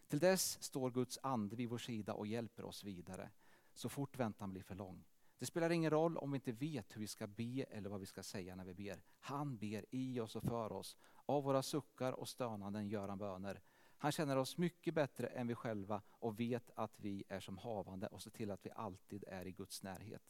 Till 0.08 0.20
dess 0.20 0.64
står 0.64 0.92
Guds 0.92 1.20
ande 1.24 1.56
vid 1.56 1.70
vår 1.70 1.78
sida 1.78 2.14
och 2.14 2.28
hjälper 2.28 2.66
oss 2.66 2.84
vidare, 2.84 3.30
så 3.74 3.90
fort 3.90 4.18
väntan 4.18 4.52
blir 4.52 4.64
för 4.64 4.76
lång. 4.76 5.06
Det 5.40 5.46
spelar 5.46 5.70
ingen 5.70 5.92
roll 5.92 6.18
om 6.18 6.32
vi 6.32 6.36
inte 6.36 6.52
vet 6.52 6.96
hur 6.96 7.02
vi 7.02 7.08
ska 7.08 7.28
be 7.28 7.64
eller 7.70 7.90
vad 7.90 8.00
vi 8.00 8.06
ska 8.06 8.24
säga 8.24 8.56
när 8.56 8.66
vi 8.66 8.74
ber. 8.74 9.04
Han 9.20 9.58
ber 9.58 9.86
i 9.92 10.20
oss 10.20 10.36
och 10.36 10.44
för 10.44 10.72
oss. 10.72 10.98
Av 11.30 11.44
våra 11.44 11.64
suckar 11.64 12.12
och 12.12 12.30
stönanden 12.30 12.88
gör 12.88 13.08
han 13.08 13.18
böner. 13.18 13.62
Han 13.98 14.12
känner 14.12 14.38
oss 14.38 14.58
mycket 14.58 14.94
bättre 14.94 15.28
än 15.28 15.48
vi 15.48 15.56
själva 15.56 16.02
och 16.12 16.40
vet 16.40 16.72
att 16.76 17.00
vi 17.00 17.24
är 17.30 17.40
som 17.40 17.58
havande 17.58 18.08
och 18.08 18.22
ser 18.22 18.32
till 18.32 18.52
att 18.52 18.66
vi 18.66 18.70
alltid 18.76 19.24
är 19.28 19.48
i 19.48 19.52
Guds 19.52 19.84
närhet. 19.84 20.22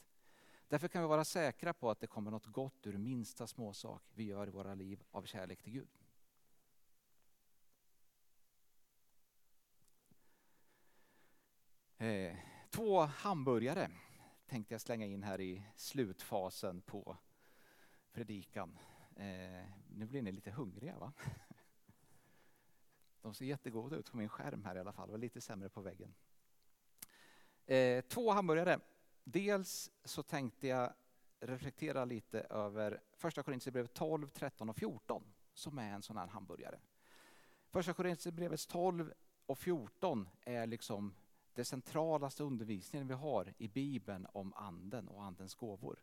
Därför 0.68 0.88
kan 0.88 1.02
vi 1.02 1.08
vara 1.08 1.24
säkra 1.24 1.74
på 1.74 1.90
att 1.90 2.00
det 2.00 2.06
kommer 2.06 2.30
något 2.30 2.46
gott 2.46 2.86
ur 2.86 2.98
minsta 2.98 3.46
småsak 3.46 4.02
vi 4.14 4.24
gör 4.24 4.46
i 4.46 4.50
våra 4.50 4.74
liv 4.74 5.04
av 5.10 5.22
kärlek 5.22 5.62
till 5.62 5.72
Gud. 5.72 5.88
Eh, 11.98 12.36
två 12.70 13.00
hamburgare 13.00 13.90
tänkte 14.46 14.74
jag 14.74 14.80
slänga 14.80 15.06
in 15.06 15.22
här 15.22 15.40
i 15.40 15.62
slutfasen 15.76 16.80
på 16.80 17.16
predikan. 18.12 18.78
Eh, 19.18 19.64
nu 19.88 20.06
blir 20.06 20.22
ni 20.22 20.32
lite 20.32 20.50
hungriga 20.50 20.98
va? 20.98 21.12
De 23.22 23.34
ser 23.34 23.44
jättegoda 23.44 23.96
ut 23.96 24.10
på 24.10 24.16
min 24.16 24.28
skärm 24.28 24.64
här 24.64 24.76
i 24.76 24.80
alla 24.80 24.92
fall 24.92 25.10
och 25.10 25.18
lite 25.18 25.40
sämre 25.40 25.68
på 25.68 25.80
väggen. 25.80 26.14
Eh, 27.66 28.00
två 28.00 28.32
hamburgare 28.32 28.80
Dels 29.30 29.90
så 30.04 30.22
tänkte 30.22 30.68
jag 30.68 30.92
reflektera 31.40 32.04
lite 32.04 32.40
över 32.40 33.00
första 33.12 33.42
Korintierbrevet 33.42 33.94
12, 33.94 34.28
13 34.28 34.70
och 34.70 34.76
14 34.76 35.24
som 35.54 35.78
är 35.78 35.90
en 35.90 36.02
sån 36.02 36.16
här 36.16 36.26
hamburgare. 36.26 36.78
Första 37.70 37.94
Korintierbrevet 37.94 38.68
12 38.68 39.12
och 39.46 39.58
14 39.58 40.28
är 40.40 40.66
liksom 40.66 41.14
det 41.52 41.64
centralaste 41.64 42.42
undervisningen 42.42 43.08
vi 43.08 43.14
har 43.14 43.54
i 43.58 43.68
Bibeln 43.68 44.26
om 44.32 44.54
anden 44.54 45.08
och 45.08 45.24
andens 45.24 45.54
gåvor. 45.54 46.02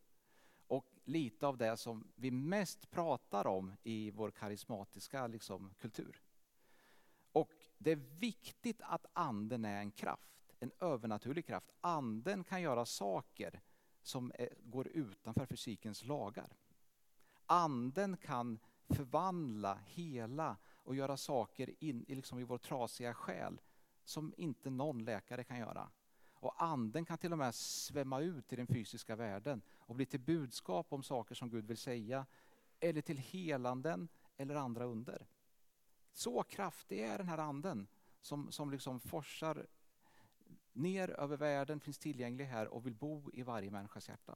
Lite 1.05 1.47
av 1.47 1.57
det 1.57 1.77
som 1.77 2.07
vi 2.15 2.31
mest 2.31 2.91
pratar 2.91 3.47
om 3.47 3.73
i 3.83 4.11
vår 4.11 4.31
karismatiska 4.31 5.27
liksom, 5.27 5.73
kultur. 5.79 6.21
Och 7.31 7.51
det 7.77 7.91
är 7.91 8.19
viktigt 8.19 8.81
att 8.81 9.05
anden 9.13 9.65
är 9.65 9.79
en 9.79 9.91
kraft 9.91 10.35
en 10.65 10.71
övernaturlig 10.79 11.45
kraft. 11.45 11.71
Anden 11.81 12.43
kan 12.43 12.61
göra 12.61 12.85
saker 12.85 13.61
som 14.01 14.31
går 14.59 14.87
utanför 14.87 15.45
fysikens 15.45 16.03
lagar. 16.03 16.57
Anden 17.45 18.17
kan 18.17 18.59
förvandla, 18.89 19.79
hela 19.85 20.57
och 20.67 20.95
göra 20.95 21.17
saker 21.17 21.73
in, 21.79 22.05
liksom 22.07 22.39
i 22.39 22.43
vår 22.43 22.57
trasiga 22.57 23.13
själ 23.13 23.61
som 24.03 24.33
inte 24.37 24.69
någon 24.69 25.05
läkare 25.05 25.43
kan 25.43 25.59
göra. 25.59 25.91
Och 26.45 26.63
anden 26.63 27.05
kan 27.05 27.17
till 27.17 27.31
och 27.31 27.37
med 27.37 27.55
svämma 27.55 28.19
ut 28.19 28.53
i 28.53 28.55
den 28.55 28.67
fysiska 28.67 29.15
världen 29.15 29.61
och 29.77 29.95
bli 29.95 30.05
till 30.05 30.19
budskap 30.19 30.93
om 30.93 31.03
saker 31.03 31.35
som 31.35 31.49
Gud 31.49 31.67
vill 31.67 31.77
säga 31.77 32.25
eller 32.79 33.01
till 33.01 33.17
helanden 33.17 34.07
eller 34.37 34.55
andra 34.55 34.85
under. 34.85 35.27
Så 36.11 36.43
kraftig 36.43 36.99
är 36.99 37.17
den 37.17 37.27
här 37.27 37.37
anden 37.37 37.87
som, 38.21 38.51
som 38.51 38.71
liksom 38.71 38.99
forsar 38.99 39.67
ner 40.73 41.09
över 41.09 41.37
världen, 41.37 41.79
finns 41.79 41.97
tillgänglig 41.97 42.45
här 42.45 42.67
och 42.67 42.85
vill 42.85 42.95
bo 42.95 43.31
i 43.33 43.43
varje 43.43 43.71
människas 43.71 44.09
hjärta. 44.09 44.35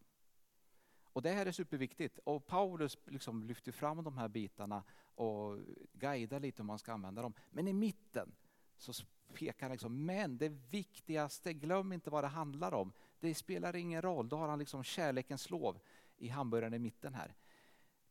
Och 1.03 1.21
Det 1.21 1.31
här 1.31 1.45
är 1.45 1.51
superviktigt. 1.51 2.19
Och 2.23 2.45
Paulus 2.45 2.97
liksom 3.05 3.43
lyfter 3.43 3.71
fram 3.71 4.03
de 4.03 4.17
här 4.17 4.27
bitarna 4.27 4.83
och 5.15 5.59
guidar 5.93 6.39
lite 6.39 6.61
hur 6.61 6.67
man 6.67 6.79
ska 6.79 6.93
använda 6.93 7.21
dem. 7.21 7.33
Men 7.49 7.67
i 7.67 7.73
mitten 7.73 8.35
så 8.77 8.93
pekar 9.33 9.69
liksom, 9.69 10.05
men 10.05 10.37
det 10.37 10.49
viktigaste, 10.49 11.53
glöm 11.53 11.93
inte 11.93 12.09
vad 12.09 12.23
det 12.23 12.27
handlar 12.27 12.73
om. 12.73 12.93
Det 13.19 13.35
spelar 13.35 13.75
ingen 13.75 14.01
roll, 14.01 14.29
då 14.29 14.37
har 14.37 14.47
han 14.47 14.59
liksom 14.59 14.83
kärlekens 14.83 15.49
lov 15.49 15.79
i 16.17 16.27
hamburgaren 16.27 16.73
i 16.73 16.79
mitten 16.79 17.13
här. 17.13 17.35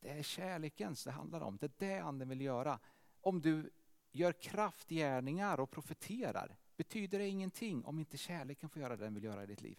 Det 0.00 0.10
är 0.10 0.22
kärlekens 0.22 1.04
det 1.04 1.10
handlar 1.10 1.40
om, 1.40 1.56
det 1.56 1.66
är 1.66 1.72
det 1.78 1.98
anden 1.98 2.28
vill 2.28 2.40
göra. 2.40 2.78
Om 3.20 3.40
du 3.40 3.70
gör 4.12 4.32
kraftgärningar 4.32 5.60
och 5.60 5.70
profeterar 5.70 6.56
betyder 6.76 7.18
det 7.18 7.28
ingenting 7.28 7.84
om 7.84 7.98
inte 7.98 8.16
kärleken 8.16 8.68
får 8.68 8.82
göra 8.82 8.96
det 8.96 9.04
den 9.04 9.14
vill 9.14 9.24
göra 9.24 9.42
i 9.42 9.46
ditt 9.46 9.62
liv. 9.62 9.78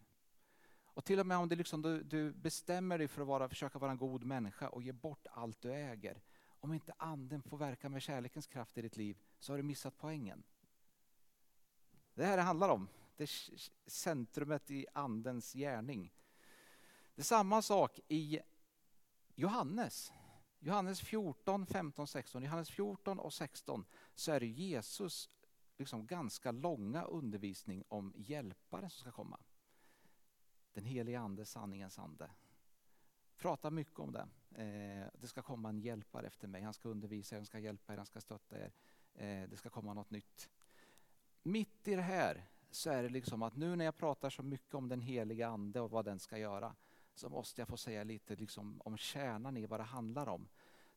Och 0.99 1.05
till 1.05 1.19
och 1.19 1.27
med 1.27 1.37
om 1.37 1.49
det 1.49 1.55
liksom, 1.55 1.81
du, 1.81 2.03
du, 2.03 2.31
bestämmer 2.31 2.97
dig 2.97 3.07
för 3.07 3.21
att 3.21 3.27
vara, 3.27 3.49
försöka 3.49 3.79
vara 3.79 3.91
en 3.91 3.97
god 3.97 4.23
människa 4.23 4.69
och 4.69 4.83
ge 4.83 4.91
bort 4.91 5.27
allt 5.31 5.61
du 5.61 5.73
äger. 5.73 6.21
Om 6.59 6.73
inte 6.73 6.93
anden 6.97 7.41
får 7.41 7.57
verka 7.57 7.89
med 7.89 8.01
kärlekens 8.01 8.47
kraft 8.47 8.77
i 8.77 8.81
ditt 8.81 8.97
liv 8.97 9.17
så 9.39 9.53
har 9.53 9.57
du 9.57 9.63
missat 9.63 9.97
poängen. 9.97 10.43
Det 12.19 12.25
här 12.25 12.37
det 12.37 12.43
handlar 12.43 12.69
om. 12.69 12.87
Det 13.17 13.23
är 13.23 13.29
centrumet 13.89 14.71
i 14.71 14.85
andens 14.93 15.53
gärning. 15.53 16.13
Det 17.15 17.21
är 17.21 17.23
samma 17.23 17.61
sak 17.61 17.99
i 18.07 18.39
Johannes. 19.35 20.11
Johannes 20.59 21.01
14, 21.01 21.65
15, 21.65 22.07
16. 22.07 22.43
Johannes 22.43 22.69
14 22.69 23.19
och 23.19 23.33
16 23.33 23.85
så 24.15 24.31
är 24.31 24.39
det 24.39 24.47
Jesus 24.47 25.29
liksom 25.77 26.07
ganska 26.07 26.51
långa 26.51 27.03
undervisning 27.03 27.83
om 27.87 28.13
hjälparen 28.15 28.89
som 28.89 28.99
ska 29.01 29.11
komma. 29.11 29.39
Den 30.73 30.85
helige 30.85 31.19
ande, 31.19 31.45
sanningens 31.45 31.99
ande. 31.99 32.31
Pratar 33.37 33.71
mycket 33.71 33.99
om 33.99 34.11
det. 34.11 34.27
Eh, 34.63 35.07
det 35.19 35.27
ska 35.27 35.41
komma 35.41 35.69
en 35.69 35.79
hjälpare 35.79 36.27
efter 36.27 36.47
mig. 36.47 36.61
Han 36.61 36.73
ska 36.73 36.89
undervisa 36.89 37.35
er, 37.35 37.39
han 37.39 37.45
ska 37.45 37.59
hjälpa 37.59 37.93
er, 37.93 37.97
han 37.97 38.05
ska 38.05 38.21
stötta 38.21 38.59
er. 38.59 38.71
Eh, 39.13 39.49
det 39.49 39.57
ska 39.57 39.69
komma 39.69 39.93
något 39.93 40.11
nytt. 40.11 40.49
Mitt 41.43 41.87
i 41.87 41.95
det 41.95 42.01
här 42.01 42.45
så 42.71 42.89
är 42.89 43.03
det 43.03 43.09
liksom 43.09 43.43
att 43.43 43.55
nu 43.55 43.75
när 43.75 43.85
jag 43.85 43.97
pratar 43.97 44.29
så 44.29 44.43
mycket 44.43 44.73
om 44.73 44.89
den 44.89 45.01
heliga 45.01 45.47
ande 45.47 45.81
och 45.81 45.91
vad 45.91 46.05
den 46.05 46.19
ska 46.19 46.37
göra 46.37 46.75
så 47.13 47.29
måste 47.29 47.61
jag 47.61 47.67
få 47.67 47.77
säga 47.77 48.03
lite 48.03 48.35
liksom 48.35 48.81
om 48.85 48.97
kärnan 48.97 49.57
i 49.57 49.65
vad 49.65 49.79
det 49.79 49.83
handlar 49.83 50.27
om. 50.27 50.47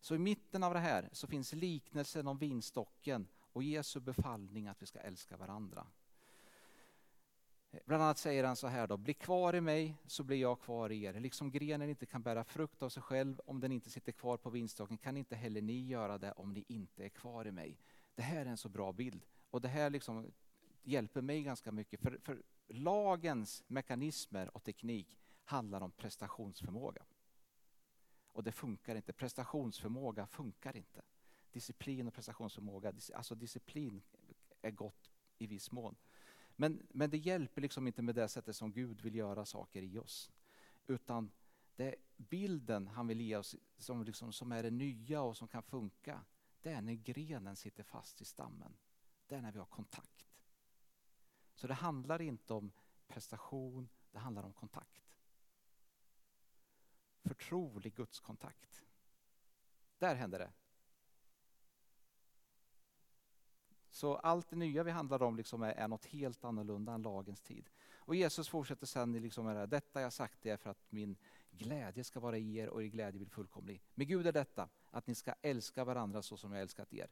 Så 0.00 0.14
i 0.14 0.18
mitten 0.18 0.62
av 0.62 0.74
det 0.74 0.80
här 0.80 1.08
så 1.12 1.26
finns 1.26 1.52
liknelsen 1.52 2.28
om 2.28 2.38
vinstocken 2.38 3.28
och 3.52 3.62
Jesu 3.62 4.00
befallning 4.00 4.68
att 4.68 4.82
vi 4.82 4.86
ska 4.86 4.98
älska 4.98 5.36
varandra. 5.36 5.86
Bland 7.84 8.02
annat 8.02 8.18
säger 8.18 8.44
han 8.44 8.56
så 8.56 8.66
här 8.66 8.86
då, 8.86 8.96
bli 8.96 9.14
kvar 9.14 9.54
i 9.54 9.60
mig 9.60 9.96
så 10.06 10.24
blir 10.24 10.36
jag 10.36 10.60
kvar 10.60 10.92
i 10.92 11.02
er. 11.02 11.20
Liksom 11.20 11.50
grenen 11.50 11.88
inte 11.88 12.06
kan 12.06 12.22
bära 12.22 12.44
frukt 12.44 12.82
av 12.82 12.88
sig 12.88 13.02
själv 13.02 13.40
om 13.44 13.60
den 13.60 13.72
inte 13.72 13.90
sitter 13.90 14.12
kvar 14.12 14.36
på 14.36 14.50
vinstocken 14.50 14.98
kan 14.98 15.16
inte 15.16 15.36
heller 15.36 15.62
ni 15.62 15.86
göra 15.86 16.18
det 16.18 16.32
om 16.32 16.52
ni 16.52 16.64
inte 16.68 17.04
är 17.04 17.08
kvar 17.08 17.46
i 17.46 17.52
mig. 17.52 17.78
Det 18.14 18.22
här 18.22 18.46
är 18.46 18.50
en 18.50 18.56
så 18.56 18.68
bra 18.68 18.92
bild 18.92 19.26
och 19.52 19.60
det 19.60 19.68
här 19.68 19.90
liksom 19.90 20.32
hjälper 20.82 21.22
mig 21.22 21.42
ganska 21.42 21.72
mycket. 21.72 22.00
För, 22.00 22.18
för 22.22 22.42
lagens 22.68 23.64
mekanismer 23.66 24.56
och 24.56 24.62
teknik 24.62 25.18
handlar 25.44 25.80
om 25.80 25.90
prestationsförmåga. 25.90 27.04
Och 28.32 28.44
det 28.44 28.52
funkar 28.52 28.96
inte. 28.96 29.12
Prestationsförmåga 29.12 30.26
funkar 30.26 30.76
inte. 30.76 31.02
Disciplin 31.52 32.08
och 32.08 32.14
prestationsförmåga, 32.14 32.92
alltså 33.14 33.34
disciplin 33.34 34.02
är 34.62 34.70
gott 34.70 35.10
i 35.38 35.46
viss 35.46 35.70
mån. 35.70 35.96
Men, 36.56 36.86
men 36.90 37.10
det 37.10 37.18
hjälper 37.18 37.62
liksom 37.62 37.86
inte 37.86 38.02
med 38.02 38.14
det 38.14 38.28
sättet 38.28 38.56
som 38.56 38.72
Gud 38.72 39.00
vill 39.00 39.14
göra 39.14 39.44
saker 39.44 39.82
i 39.82 39.98
oss. 39.98 40.32
Utan 40.86 41.30
det 41.76 41.94
bilden 42.16 42.86
han 42.86 43.06
vill 43.06 43.20
ge 43.20 43.36
oss 43.36 43.56
som, 43.76 44.04
liksom, 44.04 44.32
som 44.32 44.52
är 44.52 44.62
det 44.62 44.70
nya 44.70 45.22
och 45.22 45.36
som 45.36 45.48
kan 45.48 45.62
funka, 45.62 46.24
det 46.62 46.70
är 46.70 46.82
när 46.82 46.94
grenen 46.94 47.56
sitter 47.56 47.82
fast 47.82 48.20
i 48.20 48.24
stammen. 48.24 48.76
Det 49.32 49.36
är 49.38 49.42
när 49.42 49.52
vi 49.52 49.58
har 49.58 49.66
kontakt. 49.66 50.26
Så 51.54 51.66
det 51.66 51.74
handlar 51.74 52.22
inte 52.22 52.54
om 52.54 52.72
prestation, 53.06 53.88
det 54.10 54.18
handlar 54.18 54.42
om 54.42 54.52
kontakt. 54.52 55.16
Förtrolig 57.22 57.94
gudskontakt. 57.94 58.84
Där 59.98 60.14
händer 60.14 60.38
det. 60.38 60.52
Så 63.90 64.16
allt 64.16 64.48
det 64.48 64.56
nya 64.56 64.82
vi 64.82 64.90
handlar 64.90 65.22
om 65.22 65.36
liksom 65.36 65.62
är, 65.62 65.72
är 65.72 65.88
något 65.88 66.06
helt 66.06 66.44
annorlunda 66.44 66.92
än 66.92 67.02
lagens 67.02 67.42
tid. 67.42 67.70
Och 67.94 68.14
Jesus 68.14 68.48
fortsätter 68.48 68.86
sen 68.86 69.12
liksom 69.12 69.44
med 69.44 69.54
det 69.56 69.60
här, 69.60 69.66
detta 69.66 70.00
jag 70.00 70.12
sagt 70.12 70.42
det 70.42 70.50
är 70.50 70.56
för 70.56 70.70
att 70.70 70.92
min 70.92 71.16
glädje 71.50 72.04
ska 72.04 72.20
vara 72.20 72.38
i 72.38 72.56
er 72.56 72.68
och 72.68 72.82
er 72.82 72.88
glädje 72.88 73.18
blir 73.18 73.30
fullkomlig. 73.30 73.82
Med 73.94 74.08
Gud 74.08 74.26
är 74.26 74.32
detta, 74.32 74.68
att 74.90 75.06
ni 75.06 75.14
ska 75.14 75.34
älska 75.42 75.84
varandra 75.84 76.22
så 76.22 76.36
som 76.36 76.52
jag 76.52 76.62
älskat 76.62 76.92
er. 76.92 77.10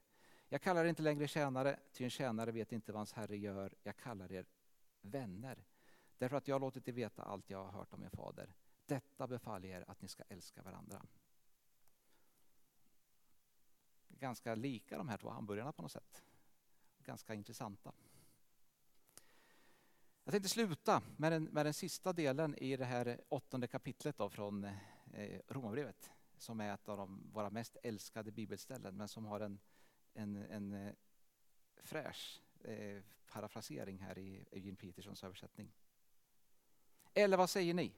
Jag 0.52 0.62
kallar 0.62 0.84
er 0.84 0.88
inte 0.88 1.02
längre 1.02 1.28
tjänare, 1.28 1.78
ty 1.92 2.04
en 2.04 2.10
tjänare 2.10 2.50
vet 2.50 2.72
inte 2.72 2.92
vad 2.92 2.98
hans 2.98 3.12
herre 3.12 3.36
gör. 3.36 3.74
Jag 3.82 3.96
kallar 3.96 4.32
er 4.32 4.46
vänner, 5.00 5.64
därför 6.18 6.36
att 6.36 6.48
jag 6.48 6.54
har 6.54 6.60
låtit 6.60 6.88
er 6.88 6.92
veta 6.92 7.22
allt 7.22 7.50
jag 7.50 7.64
har 7.64 7.72
hört 7.72 7.92
om 7.92 8.00
min 8.00 8.10
fader. 8.10 8.54
Detta 8.86 9.26
befaller 9.26 9.68
er 9.68 9.84
att 9.88 10.02
ni 10.02 10.08
ska 10.08 10.22
älska 10.28 10.62
varandra. 10.62 11.02
Ganska 14.08 14.54
lika 14.54 14.98
de 14.98 15.08
här 15.08 15.16
två 15.16 15.30
hamburgarna 15.30 15.72
på 15.72 15.82
något 15.82 15.92
sätt 15.92 16.24
ganska 17.10 17.34
intressanta. 17.34 17.92
Jag 20.24 20.32
tänkte 20.32 20.48
sluta 20.48 21.02
med 21.16 21.32
den, 21.32 21.44
med 21.44 21.66
den 21.66 21.74
sista 21.74 22.12
delen 22.12 22.54
i 22.54 22.76
det 22.76 22.84
här 22.84 23.20
åttonde 23.28 23.66
kapitlet 23.66 24.18
då 24.18 24.30
från 24.30 24.64
eh, 24.64 25.40
Romarbrevet 25.48 26.10
som 26.38 26.60
är 26.60 26.74
ett 26.74 26.88
av 26.88 26.96
de, 26.96 27.30
våra 27.32 27.50
mest 27.50 27.76
älskade 27.82 28.32
bibelställen 28.32 28.96
men 28.96 29.08
som 29.08 29.24
har 29.24 29.40
en, 29.40 29.58
en, 30.14 30.36
en 30.36 30.72
eh, 30.72 30.92
fräsch 31.82 32.40
eh, 32.64 33.02
parafrasering 33.26 33.98
här 33.98 34.18
i 34.18 34.44
Eugene 34.50 34.76
Petersons 34.76 35.24
översättning. 35.24 35.72
Eller 37.14 37.36
vad 37.36 37.50
säger 37.50 37.74
ni? 37.74 37.92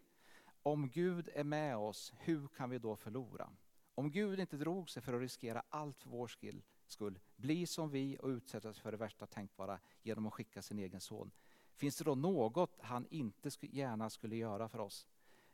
Om 0.63 0.89
Gud 0.89 1.29
är 1.35 1.45
med 1.45 1.77
oss, 1.77 2.13
hur 2.19 2.49
kan 2.49 2.71
vi 2.71 2.79
då 2.79 2.97
förlora? 2.97 3.51
Om 3.95 4.11
Gud 4.11 4.41
inte 4.41 4.57
drog 4.57 4.91
sig 4.91 5.03
för 5.03 5.15
att 5.15 5.21
riskera 5.21 5.63
allt 5.69 5.99
för 5.99 6.11
vår 6.11 6.27
skull, 6.27 6.63
skull, 6.87 7.19
bli 7.37 7.67
som 7.67 7.91
vi 7.91 8.19
och 8.21 8.29
utsättas 8.29 8.79
för 8.79 8.93
det 8.93 8.99
värsta 8.99 9.27
tänkbara 9.27 9.79
genom 10.03 10.27
att 10.27 10.33
skicka 10.33 10.63
sin 10.63 10.79
egen 10.79 11.01
son. 11.01 11.31
Finns 11.75 11.97
det 11.97 12.05
då 12.05 12.15
något 12.15 12.79
han 12.81 13.07
inte 13.11 13.51
gärna 13.61 14.11
skulle 14.11 14.37
göra 14.37 14.69
för 14.69 14.79
oss? 14.79 15.07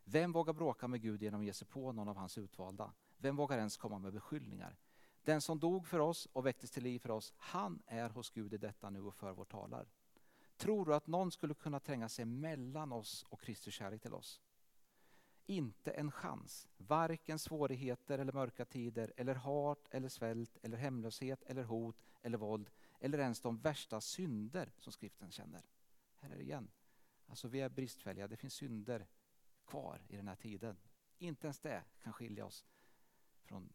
Vem 0.04 0.32
vågar 0.32 0.52
bråka 0.52 0.88
med 0.88 1.02
Gud 1.02 1.22
genom 1.22 1.40
att 1.40 1.46
ge 1.46 1.52
sig 1.52 1.66
på 1.68 1.92
någon 1.92 2.08
av 2.08 2.16
hans 2.16 2.38
utvalda? 2.38 2.92
Vem 3.16 3.36
vågar 3.36 3.58
ens 3.58 3.76
komma 3.76 3.98
med 3.98 4.12
beskyllningar? 4.12 4.76
Den 5.28 5.40
som 5.40 5.58
dog 5.58 5.86
för 5.86 5.98
oss 5.98 6.28
och 6.32 6.46
väcktes 6.46 6.70
till 6.70 6.82
liv 6.82 6.98
för 6.98 7.10
oss, 7.10 7.32
han 7.36 7.82
är 7.86 8.08
hos 8.08 8.30
Gud 8.30 8.54
i 8.54 8.58
detta 8.58 8.90
nu 8.90 9.02
och 9.02 9.14
för 9.14 9.32
vår 9.32 9.44
talar. 9.44 9.88
Tror 10.56 10.86
du 10.86 10.94
att 10.94 11.06
någon 11.06 11.30
skulle 11.30 11.54
kunna 11.54 11.80
tränga 11.80 12.08
sig 12.08 12.24
mellan 12.24 12.92
oss 12.92 13.24
och 13.28 13.40
Kristi 13.40 13.70
kärlek 13.70 14.02
till 14.02 14.14
oss? 14.14 14.40
inte 15.46 15.90
en 15.90 16.12
chans. 16.12 16.68
Varken 16.76 17.38
svårigheter 17.38 18.18
eller 18.18 18.32
mörka 18.32 18.64
tider, 18.64 19.12
eller 19.16 19.34
hat 19.34 19.88
eller 19.90 20.08
svält, 20.08 20.58
eller 20.62 20.76
hemlöshet 20.76 21.42
eller 21.42 21.62
hot 21.62 22.04
eller 22.22 22.38
våld, 22.38 22.70
eller 23.00 23.18
ens 23.18 23.40
de 23.40 23.58
värsta 23.58 24.00
synder 24.00 24.72
som 24.78 24.92
skriften 24.92 25.30
känner. 25.30 25.62
Här 26.14 26.30
är 26.30 26.36
det 26.36 26.42
igen. 26.42 26.70
Alltså 27.26 27.48
vi 27.48 27.60
är 27.60 27.68
bristfälliga, 27.68 28.28
det 28.28 28.36
finns 28.36 28.54
synder 28.54 29.06
kvar 29.66 30.02
i 30.08 30.16
den 30.16 30.28
här 30.28 30.36
tiden. 30.36 30.76
Inte 31.18 31.46
ens 31.46 31.60
det 31.60 31.84
kan 32.02 32.12
skilja 32.12 32.46
oss 32.46 32.64
från 33.44 33.70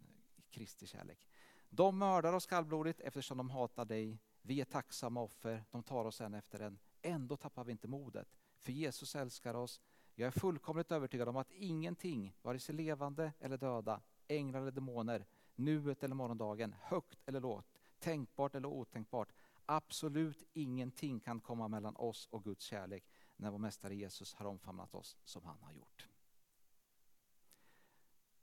Kristi 0.53 0.87
kärlek. 0.87 1.27
De 1.75 1.97
mördar 1.97 2.33
oss 2.33 2.45
kallblodigt 2.45 2.99
eftersom 2.99 3.37
de 3.37 3.49
hatar 3.49 3.85
dig. 3.85 4.19
Vi 4.41 4.61
är 4.61 4.65
tacksamma 4.65 5.21
offer, 5.21 5.63
de 5.71 5.83
tar 5.83 6.05
oss 6.05 6.15
sen 6.15 6.33
efter 6.33 6.59
en. 6.59 6.79
Ändå 7.01 7.37
tappar 7.37 7.63
vi 7.63 7.71
inte 7.71 7.87
modet. 7.87 8.27
För 8.59 8.71
Jesus 8.71 9.15
älskar 9.15 9.53
oss 9.53 9.81
jag 10.15 10.27
är 10.27 10.31
fullkomligt 10.31 10.91
övertygad 10.91 11.29
om 11.29 11.37
att 11.37 11.51
ingenting, 11.51 12.33
vare 12.41 12.59
sig 12.59 12.75
levande 12.75 13.33
eller 13.39 13.57
döda, 13.57 14.01
änglar 14.27 14.61
eller 14.61 14.71
demoner, 14.71 15.25
nuet 15.55 16.03
eller 16.03 16.15
morgondagen, 16.15 16.75
högt 16.81 17.19
eller 17.25 17.39
lågt, 17.39 17.67
tänkbart 17.99 18.55
eller 18.55 18.67
otänkbart, 18.67 19.33
absolut 19.65 20.43
ingenting 20.53 21.19
kan 21.19 21.39
komma 21.39 21.67
mellan 21.67 21.95
oss 21.95 22.27
och 22.31 22.43
Guds 22.43 22.65
kärlek 22.65 23.09
när 23.35 23.51
vår 23.51 23.57
mästare 23.57 23.95
Jesus 23.95 24.33
har 24.33 24.45
omfamnat 24.45 24.95
oss 24.95 25.17
som 25.23 25.45
han 25.45 25.59
har 25.61 25.73
gjort. 25.73 26.07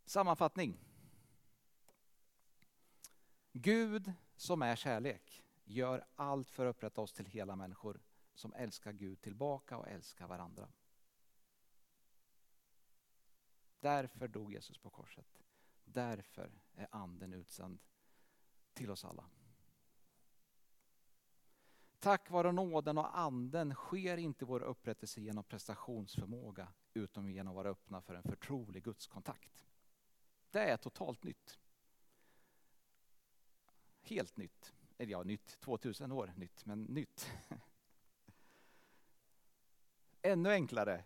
Sammanfattning. 0.05 0.90
Gud 3.53 4.13
som 4.37 4.63
är 4.63 4.77
kärlek 4.77 5.43
gör 5.65 6.07
allt 6.15 6.51
för 6.51 6.67
att 6.67 6.77
upprätta 6.77 7.01
oss 7.01 7.13
till 7.13 7.27
hela 7.27 7.57
människor 7.57 8.01
som 8.35 8.55
älskar 8.55 8.93
Gud 8.93 9.21
tillbaka 9.21 9.77
och 9.77 9.89
älskar 9.89 10.29
varandra. 10.29 10.69
Därför 13.81 14.29
dog 14.29 14.53
Jesus 14.53 14.79
på 14.79 14.91
korset. 14.91 15.43
Därför 15.85 16.53
är 16.75 16.89
anden 16.91 17.33
utsänd 17.33 17.79
till 18.73 18.91
oss 18.91 19.05
alla. 19.05 19.25
Tack 21.99 22.31
vare 22.31 22.53
nåden 22.53 22.99
och 22.99 23.19
anden 23.19 23.75
sker 23.75 24.17
inte 24.17 24.45
vår 24.45 24.63
upprättelse 24.63 25.21
genom 25.21 25.45
prestationsförmåga 25.45 26.73
utan 26.95 27.33
genom 27.33 27.51
att 27.51 27.57
vara 27.57 27.69
öppna 27.69 28.01
för 28.01 28.15
en 28.15 28.23
förtrolig 28.23 28.85
gudskontakt. 28.85 29.67
Det 30.51 30.61
är 30.61 30.77
totalt 30.77 31.25
nytt. 31.25 31.59
Helt 34.03 34.37
nytt. 34.37 34.75
eller 34.99 35.13
ja, 35.13 35.23
nytt, 35.23 35.61
2000 35.61 36.13
år 36.13 36.33
nytt, 36.37 36.67
men 36.67 36.83
nytt. 36.83 37.31
Ännu 40.23 40.51
enklare. 40.51 41.05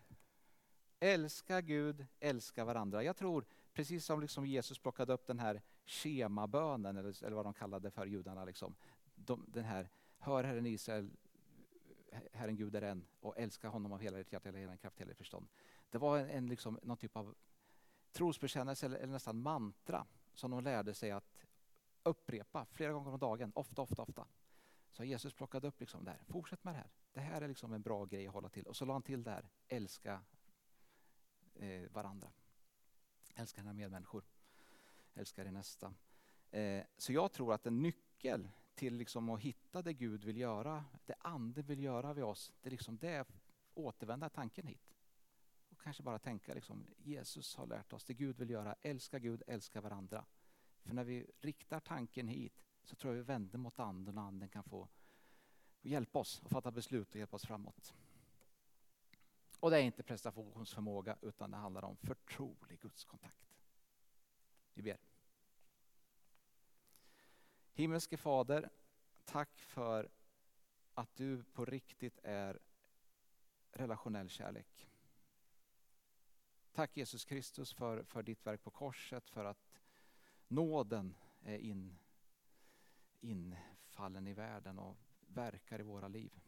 Älska 0.99 1.61
Gud, 1.61 2.05
älska 2.19 2.65
varandra. 2.65 3.03
Jag 3.03 3.17
tror, 3.17 3.45
precis 3.73 4.05
som 4.05 4.21
liksom 4.21 4.45
Jesus 4.45 4.79
plockade 4.79 5.13
upp 5.13 5.27
den 5.27 5.39
här 5.39 5.61
schemabönen, 5.85 6.97
eller, 6.97 7.23
eller 7.23 7.35
vad 7.35 7.45
de 7.45 7.53
kallade 7.53 7.91
för 7.91 8.05
judarna, 8.05 8.45
liksom. 8.45 8.75
De, 9.15 9.45
den 9.47 9.63
här, 9.63 9.89
hör 10.17 10.43
Herren 10.43 10.65
Israel, 10.65 11.11
Herren 12.33 12.55
Gud 12.55 12.75
är 12.75 12.81
en 12.81 13.05
och 13.19 13.39
älska 13.39 13.69
honom 13.69 13.91
av 13.91 13.99
hela 13.99 14.17
ditt 14.17 14.31
hjärta, 14.31 14.49
hela 14.51 14.71
din 14.71 14.77
kraft, 14.77 14.99
hela 14.99 15.09
ditt 15.09 15.17
förstånd. 15.17 15.47
Det 15.89 15.97
var 15.97 16.17
en, 16.19 16.29
en, 16.29 16.47
liksom, 16.47 16.79
någon 16.83 16.97
typ 16.97 17.17
av 17.17 17.35
trosbekännelse 18.11 18.85
eller, 18.85 18.97
eller 18.97 19.13
nästan 19.13 19.41
mantra 19.41 20.05
som 20.33 20.51
de 20.51 20.63
lärde 20.63 20.93
sig 20.93 21.11
att 21.11 21.31
upprepa 22.05 22.65
flera 22.65 22.93
gånger 22.93 23.11
om 23.11 23.19
dagen, 23.19 23.51
ofta, 23.55 23.81
ofta, 23.81 24.01
ofta. 24.01 24.27
Så 24.91 25.03
Jesus 25.03 25.33
plockade 25.33 25.67
upp 25.67 25.79
liksom 25.79 26.05
det 26.05 26.11
här. 26.11 26.23
Fortsätt 26.27 26.63
med 26.63 26.73
det 26.73 26.77
här. 26.77 26.91
Det 27.13 27.19
här 27.19 27.41
är 27.41 27.47
liksom 27.47 27.73
en 27.73 27.81
bra 27.81 28.05
grej 28.05 28.27
att 28.27 28.33
hålla 28.33 28.49
till. 28.49 28.67
Och 28.67 28.75
så 28.75 28.85
la 28.85 28.93
han 28.93 29.01
till 29.01 29.23
det 29.23 29.31
här, 29.31 29.49
älska 29.67 30.21
eh, 31.55 31.91
varandra. 31.91 32.31
Älska 33.35 33.61
dina 33.61 33.73
medmänniskor. 33.73 34.23
Älska 35.13 35.43
din 35.43 35.53
nästa. 35.53 35.93
Eh, 36.51 36.83
så 36.97 37.13
jag 37.13 37.31
tror 37.31 37.53
att 37.53 37.65
en 37.65 37.81
nyckel 37.81 38.49
till 38.75 38.95
liksom 38.95 39.29
att 39.29 39.41
hitta 39.41 39.81
det 39.81 39.93
Gud 39.93 40.23
vill 40.23 40.37
göra, 40.37 40.85
det 41.05 41.15
Ande 41.19 41.61
vill 41.61 41.83
göra 41.83 42.13
vid 42.13 42.23
oss, 42.23 42.53
det 42.61 42.69
är 42.69 42.71
liksom 42.71 42.97
det 42.97 43.27
återvända 43.73 44.29
tanken 44.29 44.67
hit. 44.67 44.95
Och 45.69 45.81
kanske 45.81 46.03
bara 46.03 46.19
tänka 46.19 46.53
liksom, 46.53 46.87
Jesus 46.97 47.55
har 47.55 47.67
lärt 47.67 47.93
oss 47.93 48.03
det 48.03 48.13
Gud 48.13 48.37
vill 48.37 48.49
göra, 48.49 48.75
älska 48.81 49.19
Gud, 49.19 49.43
älska 49.47 49.81
varandra. 49.81 50.25
För 50.85 50.93
när 50.93 51.03
vi 51.03 51.27
riktar 51.41 51.79
tanken 51.79 52.27
hit 52.27 52.63
så 52.83 52.95
tror 52.95 53.13
jag 53.13 53.17
vi 53.17 53.23
vänder 53.23 53.57
mot 53.57 53.79
anden 53.79 54.17
och 54.17 54.23
anden 54.23 54.49
kan 54.49 54.63
få 54.63 54.87
hjälpa 55.81 56.19
oss 56.19 56.41
att 56.45 56.51
fatta 56.51 56.71
beslut 56.71 57.09
och 57.09 57.15
hjälpa 57.15 57.35
oss 57.35 57.45
framåt. 57.45 57.95
Och 59.59 59.71
det 59.71 59.77
är 59.77 59.81
inte 59.81 60.03
prestationsförmåga 60.03 61.17
utan 61.21 61.51
det 61.51 61.57
handlar 61.57 61.83
om 61.83 61.97
förtrolig 61.97 62.79
gudskontakt. 62.79 63.57
Vi 64.73 64.81
ber. 64.81 64.97
Himmelske 67.73 68.17
Fader, 68.17 68.69
tack 69.25 69.59
för 69.59 70.09
att 70.93 71.15
du 71.15 71.43
på 71.43 71.65
riktigt 71.65 72.19
är 72.23 72.59
relationell 73.71 74.29
kärlek. 74.29 74.89
Tack 76.71 76.97
Jesus 76.97 77.25
Kristus 77.25 77.73
för, 77.73 78.03
för 78.03 78.23
ditt 78.23 78.45
verk 78.45 78.63
på 78.63 78.71
korset, 78.71 79.29
för 79.29 79.45
att 79.45 79.64
nåden 80.47 81.15
är 81.41 81.57
in, 81.57 81.97
infallen 83.21 84.27
i 84.27 84.33
världen 84.33 84.79
och 84.79 84.97
verkar 85.27 85.79
i 85.79 85.83
våra 85.83 86.07
liv. 86.07 86.39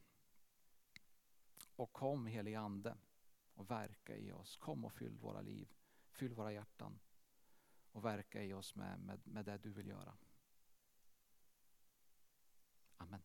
Och 1.76 1.94
kom 1.94 2.26
helig 2.26 2.56
Ande 2.56 2.98
och 3.54 3.72
verka 3.72 4.16
i 4.16 4.32
oss. 4.32 4.58
Kom 4.58 4.86
och 4.86 4.94
fyll 4.94 5.18
våra 5.18 5.42
liv, 5.42 5.74
fyll 6.12 6.34
våra 6.34 6.54
hjärtan 6.54 7.00
och 7.92 8.06
verka 8.06 8.44
i 8.44 8.54
oss 8.54 8.76
med, 8.76 9.00
med, 9.00 9.28
med 9.28 9.46
det 9.46 9.58
du 9.58 9.70
vill 9.70 9.88
göra. 9.88 10.18
Amen. 12.98 13.22